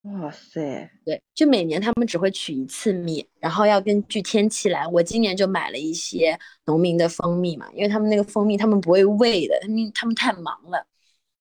[0.03, 4.87] 哇塞，对，就每年他们只会取一次蜜，然后要根据天气来。
[4.87, 10.87] 我今年就买了一些农民的蜂蜜嘛，因为他们那个蜂蜜他们不会喂的，他们他们太忙了，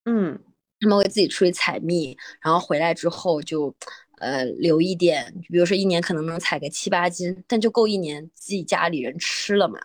[0.04, 0.36] 嗯
[0.80, 3.72] 他们会自己出去采蜜，然后回来之后就
[4.18, 9.78] 呃留一点，比如说一年可能能采个七八斤，但就够一年自己家里人吃了嘛。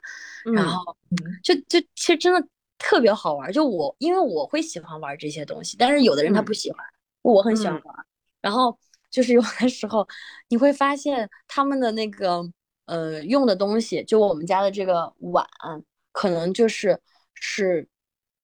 [0.55, 0.97] 然嗯后
[1.43, 2.47] 就就其实真的
[2.81, 6.79] 特别好玩儿，就我因为我会喜欢玩这些东西，但是有的人他嗯不喜欢，
[7.21, 8.05] 我很喜欢嗯玩儿。
[8.41, 8.77] 然后
[9.09, 10.07] 就是有的时候
[10.49, 12.43] 你会发现他们的那个
[12.85, 15.45] 呃用的东西，就我们家的这个碗，
[16.11, 16.99] 可能就是
[17.35, 17.87] 是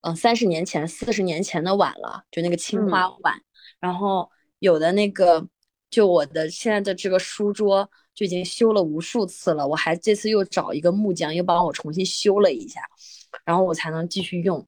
[0.02, 3.42] 嗯三十年前、四十年前的碗了，就那个青嗯花碗。
[3.80, 4.30] 然后
[4.60, 5.46] 有的那个
[5.90, 12.82] 就我的现在的这个书桌就已经修了无数次了，我还这次又找一个木匠又帮我重新修了一下，
[13.46, 14.66] 然后我才能继续用。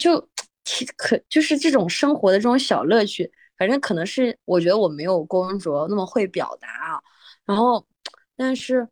[0.00, 0.28] 就
[0.64, 7.00] 其可就是这种生活的这种小乐趣，反正可能是我觉得我没有郭文卓那么会表达啊，
[7.44, 7.84] 然后
[8.36, 8.88] 但是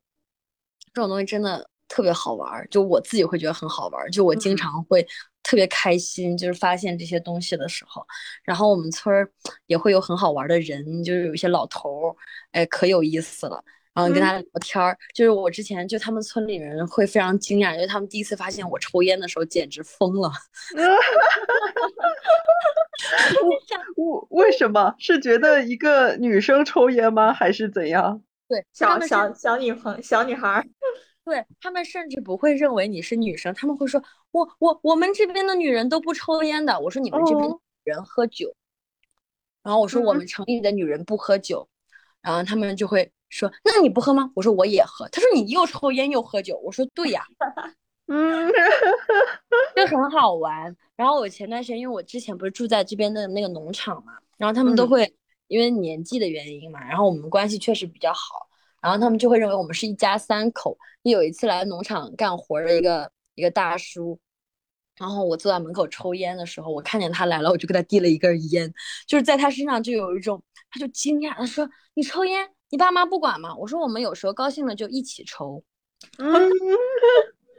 [0.95, 5.07] 这种东西真的特别好玩儿，就我自己会觉得很好玩儿，就我经嗯常会
[5.43, 8.07] 特别开心，就是发现这些东西的时候，
[8.45, 9.31] 然后我们村儿
[9.67, 12.17] 也会有很好玩儿的人，就是有一些老头儿，
[12.53, 13.63] 哎，可有意思了。
[13.95, 20.31] 然后跟他聊天儿，就是我之前就他们村里人会非常惊讶，因为他们第一次发现我抽烟的时候简直疯了。
[23.45, 24.95] 为为什么？
[24.99, 27.33] 是觉得一个女生抽烟吗？
[27.33, 28.23] 还是怎样？
[28.49, 30.65] 对，小小小女朋小女孩儿，
[31.25, 36.79] 对他们甚至不会认为你是女生，他们会说我我我们这边的女人都不抽烟的。
[36.81, 38.55] 我说你们这边哦人喝酒，
[39.63, 41.69] 然后我说我嗯们城里的女人不喝酒，
[42.21, 44.31] 然后他们就会说那你不喝吗？
[44.35, 45.09] 我说我也喝。
[45.09, 47.25] 他说你又抽烟又喝酒，我说对呀，
[48.07, 48.51] 嗯
[49.75, 50.77] 就很好玩。
[50.97, 55.15] 然后我前段时间因为我之前不是住在这边的那个农场嘛，然后他们都嗯会
[55.49, 58.47] 因为年纪的原因嘛，然后我们关系确实比较好，
[58.83, 60.77] 然后他们就会认为我们是一家三口。
[61.03, 64.19] 有一次来农场干活的一个一个大叔，
[64.97, 68.73] 然后我坐在门口抽烟的时候，我看见他来了，我就给他递了一根烟，
[69.09, 75.63] 就是在他身上就有一种，他就惊讶，他说：“你抽烟，你爸妈不管吗？”我说：“我们有时候高兴了就一起抽。
[76.19, 76.51] ”嗯，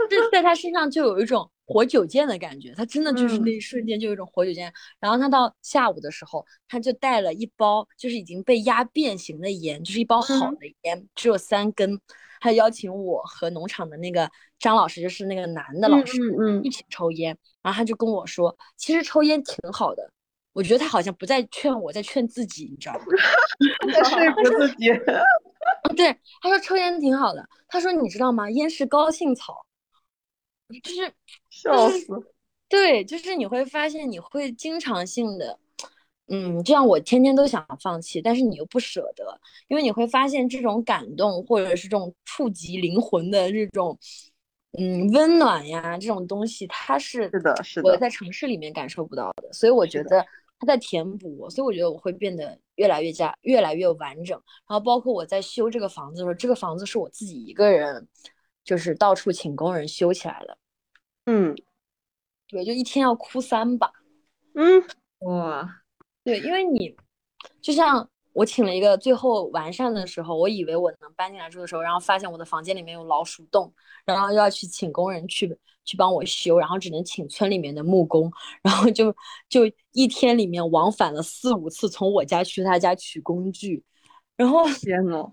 [0.09, 4.74] 这在他身上就有一种活久见的感觉，他真的就是嗯那一瞬间就有一种活久见。
[4.99, 12.01] 然后他到下午的时候，他就带了一包就是已经被压变形的烟，就是一包好嗯的烟，只有三根。
[12.41, 17.38] 他邀请我和农场的那个张老师，就是那个男的老师，嗯嗯一起抽烟。
[17.61, 20.11] 然后他就跟我说，其实抽烟挺好的。
[20.53, 23.05] 我觉得他好像不在劝我，在劝自己，你知道吗？
[23.93, 24.87] 在说服自己。
[25.95, 27.47] 对，他说抽烟挺好的。
[27.67, 28.49] 他说你知道吗？
[28.51, 29.65] 烟是高兴草，
[30.83, 31.11] 就是
[31.49, 32.07] 笑死。
[32.69, 35.59] 对，就是你会发现你会经常性的，
[36.27, 43.97] 嗯，这样我天天都想放弃，但是你又不舍得，因为你会发现这种感动或者是这种触及灵魂的这种，
[44.79, 50.25] 嗯，温暖呀，这种东西，它是是的是的我在城市里面感受不到的，所以我觉得
[50.59, 54.37] 它在填补我，所以我觉得我会变得越来越加越来越完整。
[54.67, 58.07] 然后包括我在修这个房子的时候，这个房子是我自己一个人，
[58.63, 60.57] 就是到处请工人修起来的。
[61.25, 61.55] 嗯
[62.47, 63.91] 对，就一天要哭三把。
[64.55, 64.84] 嗯
[65.19, 65.81] 哇，
[66.23, 66.95] 对，因为你
[67.61, 73.73] 就像我请了一个，最后完善的时候，我以为我能搬进来住的时候，然后发现我的房间里面有老鼠洞，
[74.05, 78.31] 然后又要去请工人去去帮我修，然后只能请村里面的木工，
[78.61, 79.15] 然后就
[79.49, 79.61] 就
[79.91, 83.84] 一天里面往返了四五次，从我家去他家取工具，
[84.35, 85.31] 然后天呐，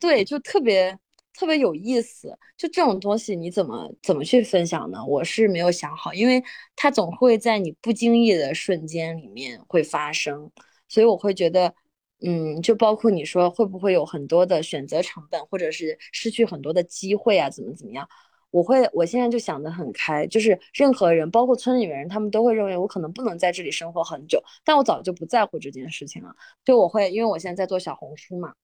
[0.00, 0.98] 对，就特别
[1.34, 2.36] 特别有意思。
[2.56, 5.04] 就这种东西，你怎么怎么去分享呢？
[5.04, 6.42] 我是没有想好，因为
[6.74, 10.50] 它总会在你不经意的瞬间里面会发生，
[10.88, 11.74] 所以我会觉得，
[12.22, 18.08] 嗯，就包括你说会不会有很多的选择成本，或者是失去很多的机会啊，怎么怎么样？
[18.50, 26.34] 我会，我现在就想得很开，就是任何人，包括村里面人，他们都会认为我可能不能在这里生活很久，但我早就不在乎这件事情了。
[26.64, 28.54] 就我会，因为我现在在做小红书嘛，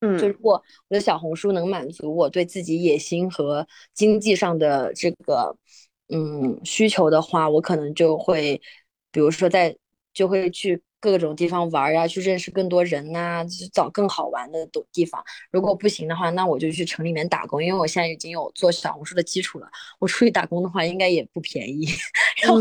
[0.00, 5.56] 嗯，就如果我的小红书能满足我对自己野心和经济上的这个
[6.08, 8.60] 嗯需求的话，我可能就会，
[9.10, 9.76] 比如说在
[10.12, 10.82] 就会去。
[11.10, 15.22] 各种地方玩呀，去认识更多人呐，去找更好玩的地地方。
[15.50, 19.68] 如果不行的话，那我就去城里面打工，因为我现在已经有做小红书的基础了。
[19.98, 21.86] 我出去打工的话，应该也不便宜。
[22.42, 22.58] 然后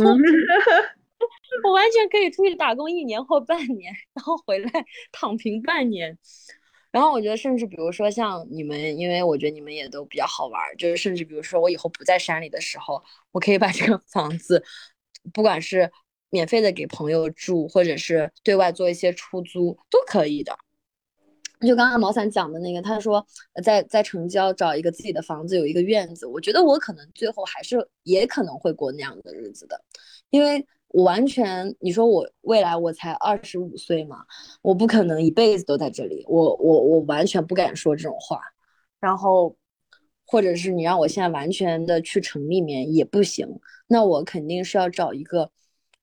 [1.64, 4.70] 我完全可以出去打工一年或半年，然后回来
[5.14, 6.18] 躺平半年。
[6.92, 13.02] 然后我觉得，甚至比如说像你们，因为我觉得你们也都比较好玩，就是甚至比如说我以后不在山里的时候，
[13.32, 14.62] 我可以把这个房子，
[15.34, 15.90] 不管是。
[16.34, 20.52] 免费的给朋友住，或者是对外做一些出租都可以的。
[21.62, 23.24] 就刚刚毛伞讲的那个，他说
[23.64, 26.26] 在在城郊找一个自己的房子，有一个院子。
[26.26, 29.80] 我觉得我可能最后还是也可能会过那样的日子的，
[30.32, 34.26] 因为我完全你说我未来我才二十五岁嘛，
[34.64, 38.42] 我不可能一辈子都在这里，我我我完全不敢说这种话。
[39.00, 39.56] 然后，
[40.26, 43.48] 或者是你让我现在完全的去城里面也不行，
[43.86, 45.52] 那我肯定是要找一个。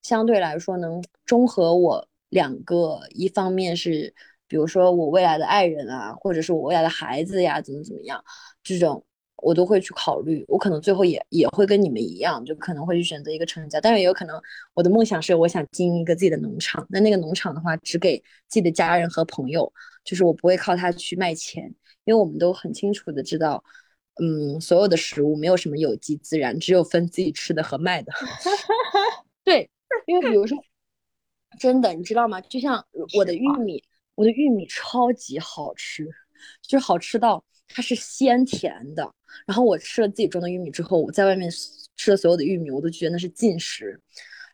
[0.01, 4.13] 相对来说，能中和我两个，一方面是，
[4.47, 8.23] 比如说我未来的爱人啊，或者是我未来的孩子呀，怎么怎么样，
[8.63, 9.03] 这种
[9.37, 10.43] 我都会去考虑。
[10.47, 14.39] 我可能最后也也会跟你们一样，就可能会去选择一个成家，但是也有可能
[14.73, 16.85] 我的梦想是我想经营一个自己的农场。
[16.89, 18.17] 那那个农场的话，只给
[18.47, 19.71] 自己的家人和朋友，
[20.03, 21.65] 就是我不会靠它去卖钱，
[22.05, 23.63] 因为我们都很清楚的知道，
[24.21, 28.11] 嗯，所有的食物没有什么有机自然，只有分自己吃的和卖的。
[29.43, 29.69] 对。
[30.05, 30.57] 因为比如说，
[31.59, 32.39] 真的，你知道吗？
[32.41, 32.85] 就像
[33.15, 33.83] 我的玉米，
[34.15, 36.07] 我的玉米超级好吃，
[36.61, 39.13] 就是好吃到它是鲜甜的。
[39.45, 41.49] 然后我吃了自己种的玉米之后，我在外面
[41.95, 43.99] 吃的所有的玉米，我都觉得那是禁食。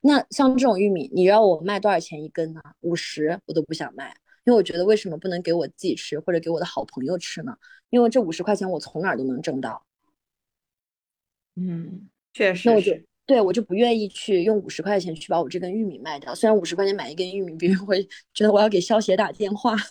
[0.01, 2.61] 那像这种玉米，你让我卖多少钱一根呢？
[2.81, 7.57] 五十我都不想卖，因为我觉得为什么不能给我自己吃，或者给我的好朋友吃呢？
[7.89, 9.83] 因为这五十块钱我从哪儿都能挣到。
[11.55, 12.69] 嗯，确实。
[12.69, 12.91] 那我就。
[13.27, 18.01] 对我就不愿意去用五十块钱去把我这根玉米卖掉，虽然五十块钱买一根玉米，别人会
[18.33, 19.75] 觉得我要给消协打电话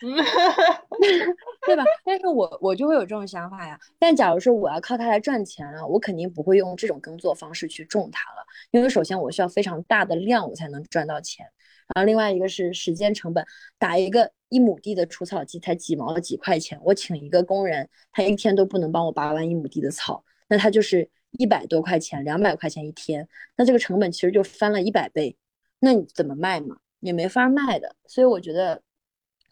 [1.66, 1.82] 对吧？
[2.04, 3.80] 但是我我就会有这种想法呀。
[3.98, 11.46] 但假如说我要靠它来赚钱了，我肯定不会用这种耕作方式去种它了，因为首先我需要非常大的量，我才能赚到钱。
[11.94, 13.42] 然后另外一个是时间成本，
[13.78, 21.08] 打一个一亩地的除草机才几毛几块钱，我请一个工人，他一天都不能帮我拔完一亩地的草，那他就是。
[21.32, 23.26] 一百多块钱，两百块钱一天，
[23.56, 25.36] 那这个成本其实就翻了一百倍，
[25.78, 26.76] 那你怎么卖嘛？
[27.00, 27.96] 也没法卖的。
[28.06, 28.82] 所以我觉得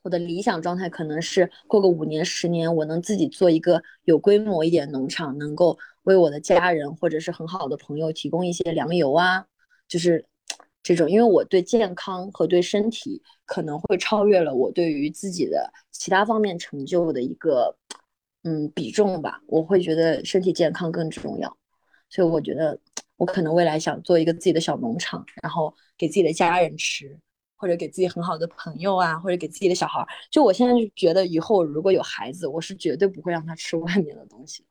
[0.03, 9.47] 我的理想状态可能是过个五年、十年，我能自己做一个有规模一点农场，能够为我的家人或者是很好的朋友提供一些粮油啊，
[9.87, 10.25] 就是
[10.83, 11.11] 这种。
[11.11, 17.75] 因为我对健康和对身体可能会超越了我对于自己的其他方面成就的一个
[18.45, 21.57] 嗯比重吧，我会觉得身体健康更重要。
[22.09, 22.79] 所以我觉得，
[23.17, 27.19] 我可能未来想做一个自己的小农场，然后给自己的家人吃，
[27.57, 30.07] 或者给自己很好的朋友啊，或者给自己的小孩。
[30.31, 34.65] 就我现在就觉得，以后如果有孩子，我是绝对不会让他吃外面的东西。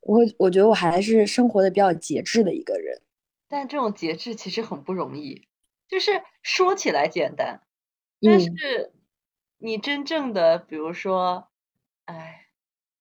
[0.00, 3.00] 我我觉得我还是生活的比较节制的一个人，
[3.48, 5.46] 但这种节制其实很不容易，
[5.88, 6.10] 就是
[6.42, 7.62] 说起来简单，
[8.20, 8.92] 但是
[9.58, 11.48] 你真正的，比如说，
[12.06, 12.43] 哎。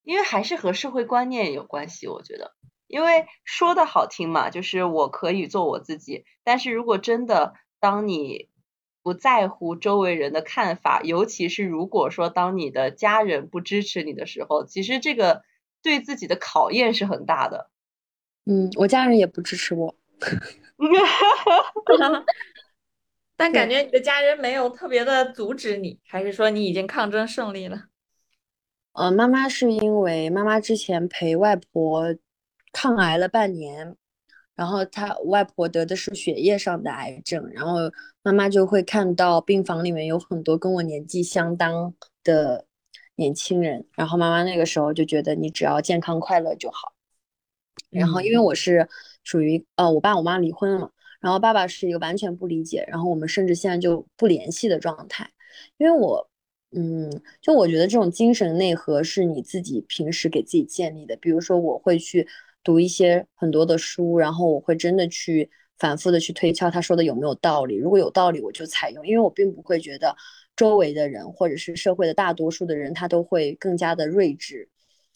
[0.03, 2.53] 因为还是和社会观念有关系，我觉得，
[2.87, 6.25] 因为说的好听嘛，就是我可以做我自己。
[6.43, 8.49] 但是如果真的当你
[9.01, 15.43] 不在乎周围人的看法，尤其是如果说当你的家人不支持你的时候，其实这个
[15.81, 17.69] 对自己的考验是很大的。
[18.45, 19.95] 嗯，我家人也不支持我，
[23.35, 27.85] 但感觉你的家人没有特别的阻止你，还是说你已经抗争胜利了？
[28.93, 32.15] 呃，妈妈是因为妈妈之前陪外婆
[32.71, 33.95] 抗癌了半年，
[34.55, 37.91] 然后她外婆得的是血液上的癌症，然后
[38.21, 41.91] 妈妈就会看到病房里面有很多跟我年纪相当
[42.23, 42.67] 的
[43.15, 46.93] 年轻人，然后妈妈那个时候就觉得你只要健康快乐就好。
[47.89, 48.87] 然后因为我是
[49.23, 55.31] 属于呃，我爸我妈离婚了嘛，然后爸爸是一个完全不理解，然后我们甚至现在就不联系的状态，
[55.77, 56.29] 因为我。
[56.75, 61.15] 嗯，就我觉得这种精神内核是你自己平时给自己建立的。
[61.17, 62.27] 比如说，我会去
[62.63, 67.75] 读一些很多的书，然后我会真的去反复的去推敲他说的有没有道理。
[67.75, 70.15] 如果有道理，我就采用，因为我并不会觉得
[70.55, 74.67] 周围的人或者是社会的大多数的人他都会更加的睿智，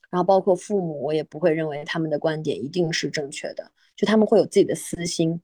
[0.09, 5.41] 然后包括父母，我也不会认为他们的观点一定是正确的，就他们会有自己的私心。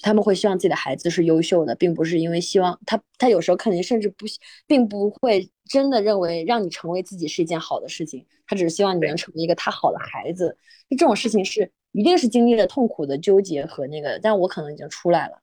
[0.00, 4.26] 他们会希望自己的孩子是优秀的，并不是因为希望他，他有时候可能甚至不，
[4.66, 10.56] 并不会真的认为让你成为自己是一件好的事情，他只是希望你能成为一个他好的孩子。
[10.90, 15.40] 就这种事情是一定是经历了痛苦的纠结和那个，但我可能已经出来了。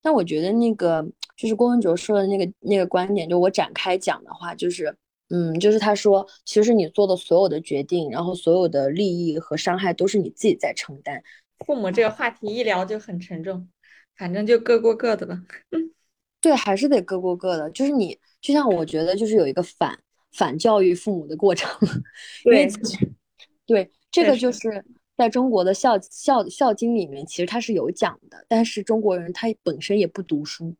[0.00, 1.06] 但我觉得那个
[1.36, 4.94] 就是郭文哲说的那个那个观点，就我展开讲的话，就是
[5.30, 11.22] 嗯，就是他说，其实你做的所有的决定，然后所有的利益和伤害都是你自己在承担。
[11.60, 13.68] 父母这个话题一聊就很沉重，
[14.16, 15.40] 反正就各过各的吧。
[16.40, 17.70] 对，还是得各过各的。
[17.70, 19.98] 就是你，就像我觉得，就是有一个反
[20.32, 21.70] 反教育父母的过程。
[22.44, 22.68] 对，
[23.64, 24.84] 对，这个就是
[25.16, 28.44] 在中国的《孝孝孝经》里面，其实它是有讲的。
[28.46, 30.74] 但是中国人他本身也不读书，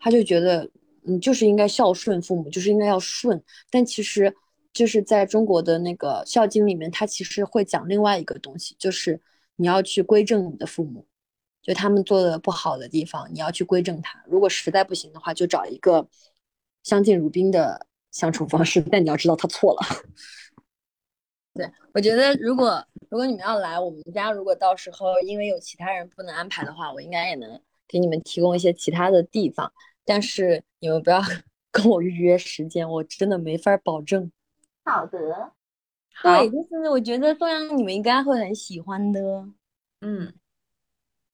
[0.00, 0.68] 他就觉得
[1.06, 3.40] 嗯，就是应该孝顺父母，就是应该要顺。
[3.70, 4.34] 但其实
[4.72, 9.20] 就是在中国的那个《孝经》里面，他其实会讲另外一个东西，就是。
[9.56, 11.06] 你要去归正你的父母，
[11.62, 14.22] 就他们做的不好的地方，你要去归正他。
[14.26, 16.08] 如果实在不行的话，就找一个
[16.82, 18.80] 相敬如宾的相处方式。
[18.80, 19.80] 但你要知道他错了。
[21.54, 27.58] 对我觉得，如果如果你们要来我们家，如果到时候因为有其他人不能安排的话，我应该也能
[27.88, 29.72] 给你们提供一些其他的地方。
[30.04, 31.20] 但是你们不要
[31.72, 34.30] 跟我预约时间，我真的没法保证。
[34.84, 35.52] 好的。
[36.22, 39.20] 对，就是我觉得宋阳你们应该会很喜欢的。
[40.00, 40.32] 嗯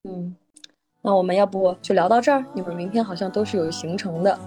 [0.04, 0.36] 嗯，
[1.02, 2.44] 那我们要不就聊到这儿？
[2.54, 4.38] 你们明天好像都是有行程的，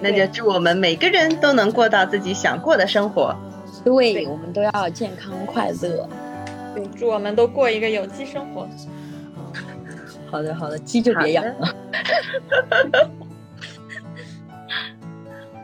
[0.00, 3.34] 那就祝我们每个人都能过到自己想过的生活。
[3.84, 6.08] 对，我们都要健康快乐。
[6.74, 8.68] 对，祝我们都过一个有机生活。
[10.30, 11.74] 好的好的，鸡就别养了。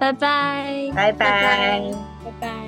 [0.00, 1.80] 拜拜拜拜
[2.24, 2.63] 拜拜。